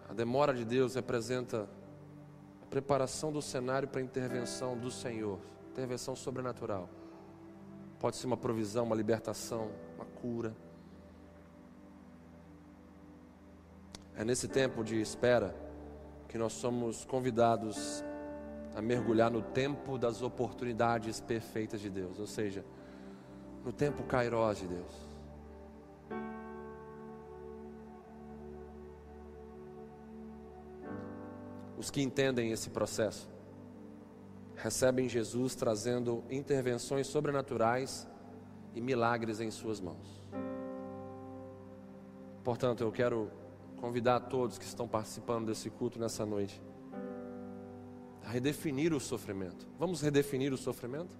[0.10, 1.68] A demora de Deus representa
[2.62, 5.40] a preparação do cenário para a intervenção do Senhor,
[5.72, 6.90] intervenção sobrenatural.
[8.00, 10.54] Pode ser uma provisão, uma libertação, uma cura.
[14.16, 15.56] É nesse tempo de espera
[16.28, 18.04] que nós somos convidados
[18.76, 22.64] a mergulhar no tempo das oportunidades perfeitas de Deus, ou seja,
[23.64, 25.14] no tempo kairós de Deus.
[31.78, 33.30] Os que entendem esse processo
[34.56, 38.08] recebem Jesus trazendo intervenções sobrenaturais
[38.74, 40.24] e milagres em suas mãos.
[42.44, 43.30] Portanto, eu quero
[43.84, 46.62] convidar a todos que estão participando desse culto nessa noite
[48.26, 49.68] a redefinir o sofrimento.
[49.78, 51.20] Vamos redefinir o sofrimento?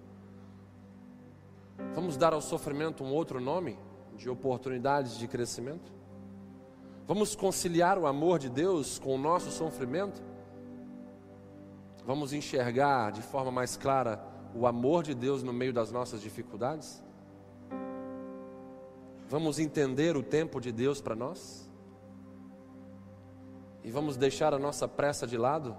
[1.94, 3.78] Vamos dar ao sofrimento um outro nome
[4.16, 5.92] de oportunidades de crescimento?
[7.06, 10.22] Vamos conciliar o amor de Deus com o nosso sofrimento?
[12.06, 17.02] Vamos enxergar de forma mais clara o amor de Deus no meio das nossas dificuldades?
[19.28, 21.63] Vamos entender o tempo de Deus para nós?
[23.84, 25.76] E vamos deixar a nossa pressa de lado?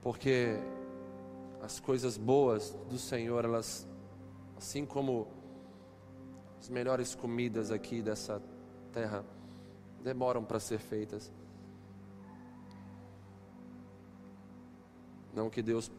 [0.00, 0.56] Porque
[1.62, 3.86] as coisas boas do Senhor, elas,
[4.56, 5.28] assim como
[6.58, 8.40] as melhores comidas aqui dessa
[8.90, 9.22] terra,
[10.02, 11.30] demoram para ser feitas.
[15.34, 15.90] Não que Deus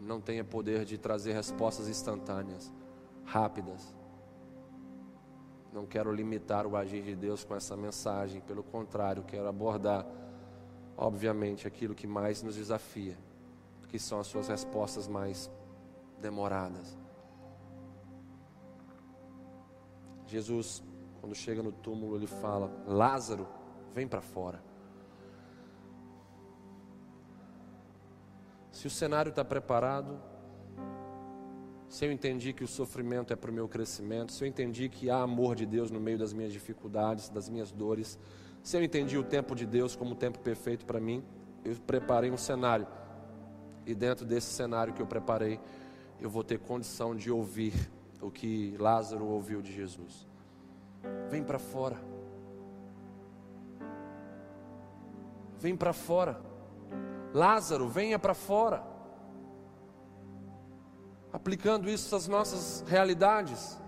[0.00, 2.72] não tenha poder de trazer respostas instantâneas,
[3.24, 3.97] rápidas.
[5.72, 10.06] Não quero limitar o agir de Deus com essa mensagem, pelo contrário, quero abordar,
[10.96, 13.18] obviamente, aquilo que mais nos desafia,
[13.88, 15.50] que são as suas respostas mais
[16.20, 16.96] demoradas.
[20.26, 20.82] Jesus,
[21.20, 23.46] quando chega no túmulo, ele fala: Lázaro,
[23.94, 24.62] vem para fora.
[28.70, 30.20] Se o cenário está preparado,
[31.88, 35.08] se eu entendi que o sofrimento é para o meu crescimento, se eu entendi que
[35.10, 38.18] há amor de Deus no meio das minhas dificuldades, das minhas dores,
[38.62, 41.24] se eu entendi o tempo de Deus como o tempo perfeito para mim,
[41.64, 42.86] eu preparei um cenário.
[43.86, 45.58] E dentro desse cenário que eu preparei,
[46.20, 47.72] eu vou ter condição de ouvir
[48.20, 50.26] o que Lázaro ouviu de Jesus.
[51.30, 51.96] Vem para fora.
[55.58, 56.40] vem para fora.
[57.34, 58.82] Lázaro, venha para fora.
[61.38, 63.80] Aplicando isso às nossas realidades.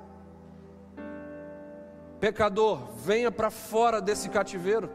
[2.21, 4.89] Pecador, venha para fora desse cativeiro.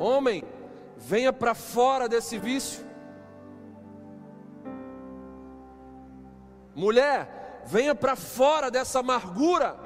[0.00, 0.42] Homem,
[0.96, 2.84] venha para fora desse vício.
[6.74, 9.76] Mulher, venha para fora dessa amargura.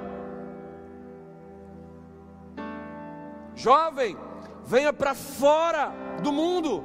[3.55, 4.17] Jovem,
[4.65, 5.93] venha para fora
[6.23, 6.83] do mundo.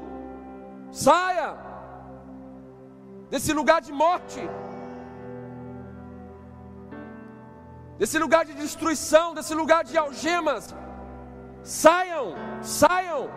[0.92, 1.69] Saia
[3.30, 4.42] desse lugar de morte.
[7.98, 10.74] Desse lugar de destruição, desse lugar de algemas.
[11.64, 13.30] Saiam, saiam.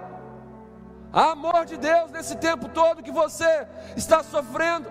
[1.12, 3.66] Há amor de Deus nesse tempo todo que você
[3.96, 4.90] está sofrendo.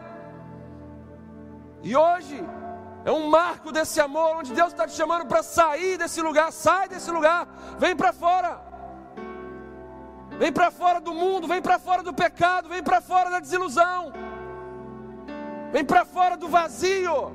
[1.81, 2.43] E hoje
[3.03, 6.51] é um marco desse amor, onde Deus está te chamando para sair desse lugar.
[6.51, 7.47] Sai desse lugar,
[7.79, 8.61] vem para fora.
[10.37, 14.11] Vem para fora do mundo, vem para fora do pecado, vem para fora da desilusão.
[15.71, 17.31] Vem para fora do vazio.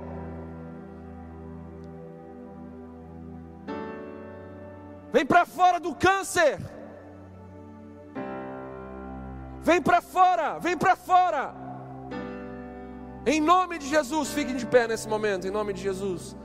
[5.12, 6.58] Vem para fora do câncer.
[9.62, 11.54] Vem para fora, vem para fora.
[13.24, 16.36] Em nome de Jesus, fiquem de pé nesse momento, em nome de Jesus.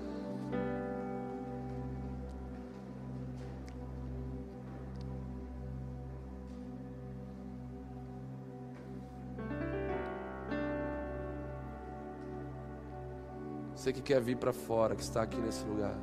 [13.81, 15.97] Você que quer vir para fora, que está aqui nesse lugar,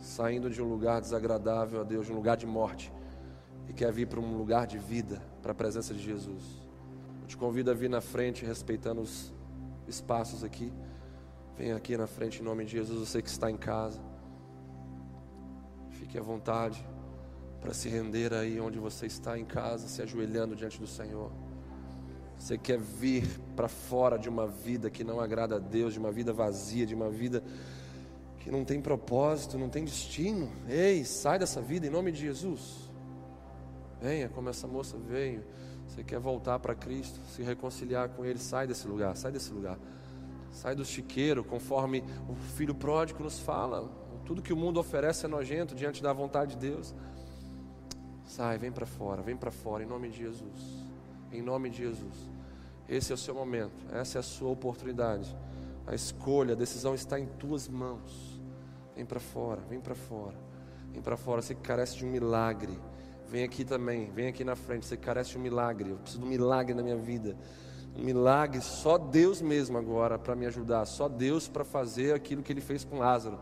[0.00, 2.92] saindo de um lugar desagradável a Deus, de um lugar de morte,
[3.68, 6.42] e quer vir para um lugar de vida, para a presença de Jesus.
[7.28, 9.32] Te convido a vir na frente, respeitando os
[9.86, 10.72] espaços aqui.
[11.56, 14.00] Venha aqui na frente em nome de Jesus, você que está em casa.
[15.90, 16.84] Fique à vontade
[17.60, 21.30] para se render aí onde você está em casa, se ajoelhando diante do Senhor.
[22.40, 26.10] Você quer vir para fora de uma vida que não agrada a Deus, de uma
[26.10, 27.44] vida vazia, de uma vida
[28.38, 30.50] que não tem propósito, não tem destino.
[30.66, 32.90] Ei, sai dessa vida em nome de Jesus.
[34.00, 35.44] Venha, como essa moça veio.
[35.86, 39.78] Você quer voltar para Cristo, se reconciliar com Ele, sai desse lugar, sai desse lugar.
[40.50, 43.86] Sai do chiqueiro, conforme o filho pródigo nos fala.
[44.24, 46.94] Tudo que o mundo oferece é nojento diante da vontade de Deus.
[48.24, 50.89] Sai, vem para fora, vem para fora, em nome de Jesus.
[51.32, 52.30] Em nome de Jesus.
[52.88, 55.36] Esse é o seu momento, essa é a sua oportunidade.
[55.86, 58.40] A escolha, a decisão está em tuas mãos.
[58.96, 60.36] Vem para fora, vem para fora.
[60.92, 62.76] Vem para fora, você carece de um milagre.
[63.28, 64.86] Vem aqui também, vem aqui na frente.
[64.86, 65.90] Você carece de um milagre.
[65.90, 67.36] Eu preciso de um milagre na minha vida.
[67.96, 70.84] Um milagre, só Deus mesmo agora para me ajudar.
[70.84, 73.38] Só Deus para fazer aquilo que Ele fez com Lázaro.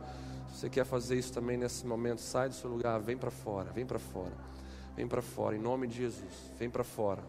[0.50, 3.70] Se você quer fazer isso também nesse momento, sai do seu lugar, vem para fora,
[3.72, 4.32] vem para fora.
[4.94, 6.52] Vem para fora, em nome de Jesus.
[6.58, 7.22] Vem para fora.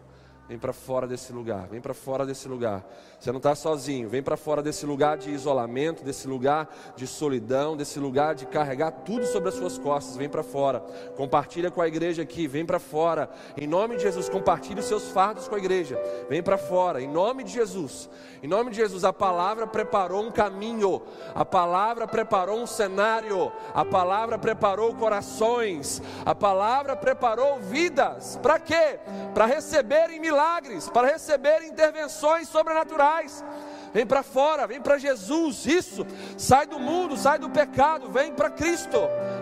[0.50, 2.84] Vem para fora desse lugar, vem para fora desse lugar.
[3.20, 7.76] Você não está sozinho, vem para fora desse lugar de isolamento, desse lugar de solidão,
[7.76, 10.16] desse lugar de carregar tudo sobre as suas costas.
[10.16, 10.80] Vem para fora,
[11.16, 13.30] compartilha com a igreja aqui, vem para fora.
[13.56, 15.96] Em nome de Jesus, compartilhe os seus fardos com a igreja.
[16.28, 18.10] Vem para fora, em nome de Jesus.
[18.42, 21.00] Em nome de Jesus, a palavra preparou um caminho,
[21.32, 28.36] a palavra preparou um cenário, a palavra preparou corações, a palavra preparou vidas.
[28.42, 28.98] Para quê?
[29.32, 33.44] Para receberem milagres milagres, para receber intervenções sobrenaturais.
[33.92, 36.06] Vem para fora, vem para Jesus, isso.
[36.38, 38.98] Sai do mundo, sai do pecado, vem para Cristo.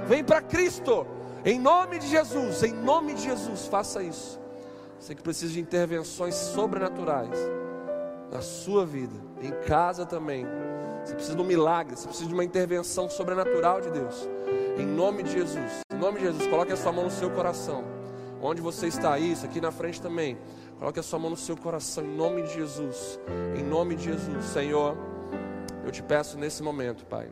[0.07, 1.07] Vem para Cristo.
[1.45, 4.41] Em nome de Jesus, em nome de Jesus, faça isso.
[4.99, 7.39] Você que precisa de intervenções sobrenaturais
[8.33, 10.47] na sua vida, em casa também.
[11.05, 14.29] Você precisa de um milagre, você precisa de uma intervenção sobrenatural de Deus.
[14.77, 17.85] Em nome de Jesus, em nome de Jesus, coloque a sua mão no seu coração.
[18.41, 20.39] Onde você está, isso aqui na frente também.
[20.79, 23.19] Coloque a sua mão no seu coração em nome de Jesus.
[23.57, 24.97] Em nome de Jesus, Senhor,
[25.85, 27.29] eu te peço nesse momento, Pai.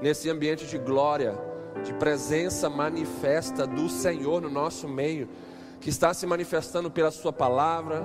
[0.00, 1.36] Nesse ambiente de glória,
[1.84, 5.28] de presença manifesta do Senhor no nosso meio,
[5.80, 8.04] que está se manifestando pela Sua palavra,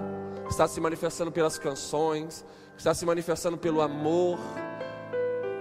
[0.49, 2.43] está se manifestando pelas canções,
[2.75, 4.39] está se manifestando pelo amor,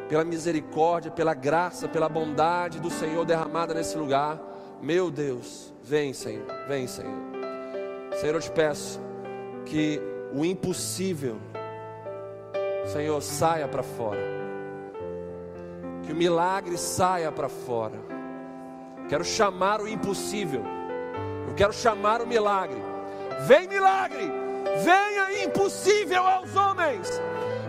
[0.09, 4.40] pela misericórdia, pela graça, pela bondade do Senhor derramada nesse lugar.
[4.81, 7.30] Meu Deus, vem, Senhor, vem, Senhor.
[8.20, 9.01] Senhor, eu te peço
[9.64, 9.98] que
[10.34, 11.38] o impossível,
[12.92, 14.20] Senhor, saia para fora.
[16.02, 17.98] Que o milagre saia para fora.
[19.09, 20.62] Quero chamar o impossível.
[21.48, 22.76] Eu quero chamar o milagre.
[23.47, 24.30] Vem milagre.
[24.84, 27.09] Venha impossível aos homens.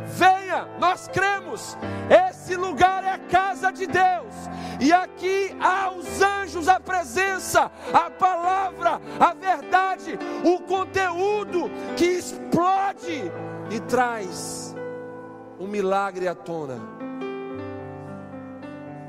[0.06, 1.78] Venha, nós cremos.
[2.10, 4.34] Esse Esse lugar é a casa de Deus.
[4.82, 13.32] E aqui há os anjos, a presença, a palavra, a verdade, o conteúdo que explode
[13.70, 14.76] e traz
[15.58, 16.78] um milagre à tona.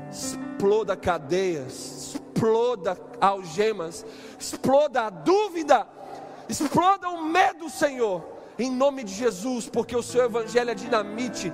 [0.09, 4.05] Exploda cadeias, exploda algemas,
[4.39, 5.85] exploda a dúvida,
[6.47, 8.23] exploda o medo, Senhor,
[8.57, 11.51] em nome de Jesus, porque o seu evangelho é dinamite,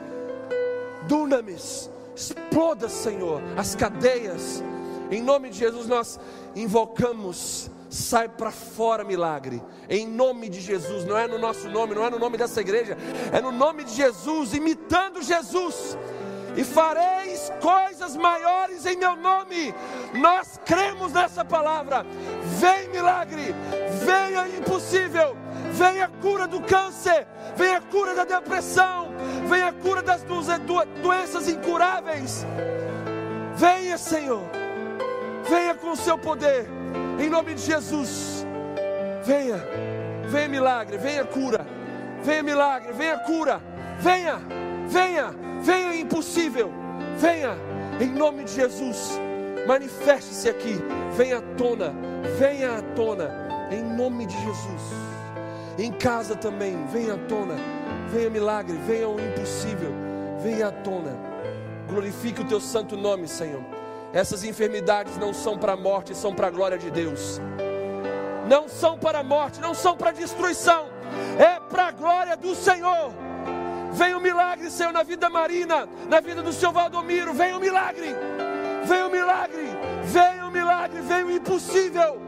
[1.10, 4.64] dunamis, exploda, Senhor, as cadeias,
[5.10, 6.19] em nome de Jesus nós
[6.56, 12.06] invocamos sai para fora milagre, em nome de Jesus, não é no nosso nome, não
[12.06, 12.95] é no nome dessa igreja,
[13.34, 15.98] é no nome de Jesus, imitando Jesus,
[16.56, 19.73] e fareis coisas maiores em meu nome.
[20.14, 22.06] Nós cremos nessa palavra.
[22.60, 23.56] Vem milagre,
[24.03, 25.36] venha impossível,
[25.72, 29.10] venha a cura do câncer, venha a cura da depressão,
[29.48, 32.46] venha a cura das doenças incuráveis.
[33.56, 34.44] Venha, Senhor,
[35.50, 36.66] venha com o seu poder,
[37.20, 38.46] em nome de Jesus.
[39.24, 39.62] Venha,
[40.28, 41.66] venha milagre, venha cura,
[42.24, 43.62] venha milagre, venha cura,
[44.00, 44.40] venha,
[44.88, 46.72] venha, venha impossível,
[47.18, 47.58] venha,
[48.00, 49.20] em nome de Jesus.
[49.68, 50.80] Manifeste-se aqui,
[51.18, 51.94] venha à tona,
[52.40, 53.30] venha à tona,
[53.72, 55.09] em nome de Jesus.
[55.80, 57.56] Em casa também, venha à tona,
[58.10, 59.93] venha milagre, venha o impossível,
[60.43, 61.18] venha à tona.
[61.88, 63.61] Glorifique o teu santo nome, Senhor.
[64.11, 67.39] Essas enfermidades não são para a morte, são para a glória de Deus.
[68.49, 70.89] Não são para a morte, não são para a destruição,
[71.39, 73.14] é para a glória do Senhor.
[73.93, 77.34] Venha o milagre, Senhor, na vida da Marina, na vida do seu Valdomiro.
[77.34, 78.14] Venha o milagre,
[78.84, 79.69] venha o milagre,
[80.03, 82.19] venha o milagre, venha o impossível.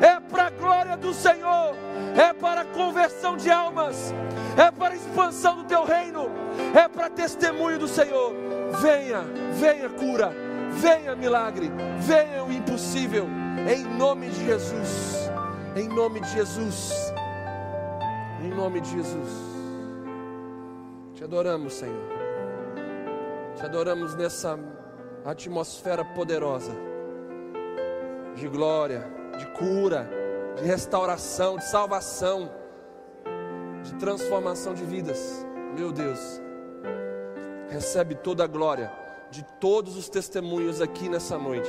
[0.00, 1.74] É para a glória do Senhor,
[2.16, 4.12] é para conversão de almas,
[4.56, 6.30] é para expansão do teu reino,
[6.74, 8.32] é para testemunho do Senhor.
[8.80, 9.20] Venha,
[9.52, 10.32] venha cura,
[10.70, 13.26] venha milagre, venha o impossível,
[13.70, 15.30] em nome de Jesus,
[15.76, 17.12] em nome de Jesus,
[18.42, 19.30] em nome de Jesus.
[21.14, 22.16] Te adoramos, Senhor.
[23.56, 24.58] Te adoramos nessa
[25.24, 26.72] atmosfera poderosa
[28.34, 29.02] de glória,
[29.38, 30.08] de cura,
[30.56, 32.50] de restauração, de salvação,
[33.82, 35.46] de transformação de vidas.
[35.74, 36.40] Meu Deus,
[37.68, 38.90] recebe toda a glória
[39.30, 41.68] de todos os testemunhos aqui nessa noite.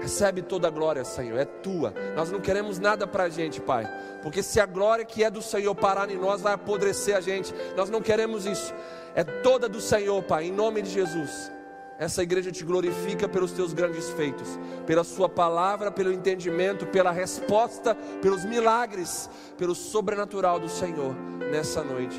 [0.00, 1.92] Recebe toda a glória, Senhor, é tua.
[2.16, 3.86] Nós não queremos nada para a gente, Pai,
[4.22, 7.54] porque se a glória que é do Senhor parar em nós, vai apodrecer a gente.
[7.76, 8.72] Nós não queremos isso,
[9.14, 11.52] é toda do Senhor, Pai, em nome de Jesus.
[12.00, 17.94] Essa igreja te glorifica pelos teus grandes feitos, pela Sua palavra, pelo entendimento, pela resposta,
[18.22, 19.28] pelos milagres,
[19.58, 21.14] pelo sobrenatural do Senhor
[21.50, 22.18] nessa noite,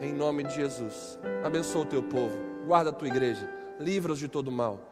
[0.00, 1.18] em nome de Jesus.
[1.44, 3.46] Abençoa o teu povo, guarda a tua igreja,
[3.78, 4.88] livra-os de todo mal.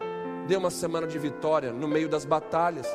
[0.46, 2.86] Dê uma semana de vitória no meio das batalhas.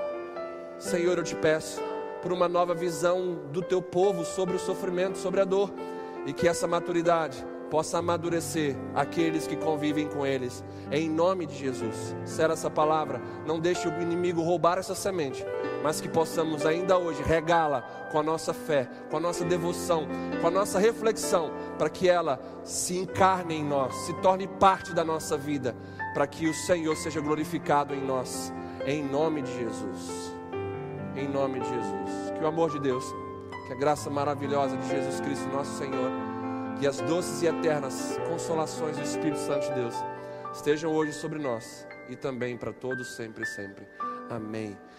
[0.77, 1.81] Senhor, eu te peço
[2.22, 5.73] por uma nova visão do teu povo sobre o sofrimento, sobre a dor,
[6.23, 12.14] e que essa maturidade possa amadurecer aqueles que convivem com eles, em nome de Jesus.
[12.26, 15.43] Será essa palavra, não deixe o inimigo roubar essa semente,
[15.81, 17.81] mas que possamos ainda hoje regá-la
[18.11, 20.06] com a nossa fé, com a nossa devoção,
[20.41, 25.06] com a nossa reflexão, para que ela se encarne em nós, se torne parte da
[25.06, 25.73] nossa vida
[26.14, 28.53] para que o Senhor seja glorificado em nós,
[28.85, 30.35] em nome de Jesus.
[31.15, 32.31] Em nome de Jesus.
[32.38, 33.06] Que o amor de Deus,
[33.68, 36.30] que a graça maravilhosa de Jesus Cristo, nosso Senhor,
[36.81, 39.93] que as doces e eternas consolações do Espírito Santo de Deus
[40.51, 43.87] estejam hoje sobre nós e também para todos, sempre e sempre.
[44.31, 44.75] Amém.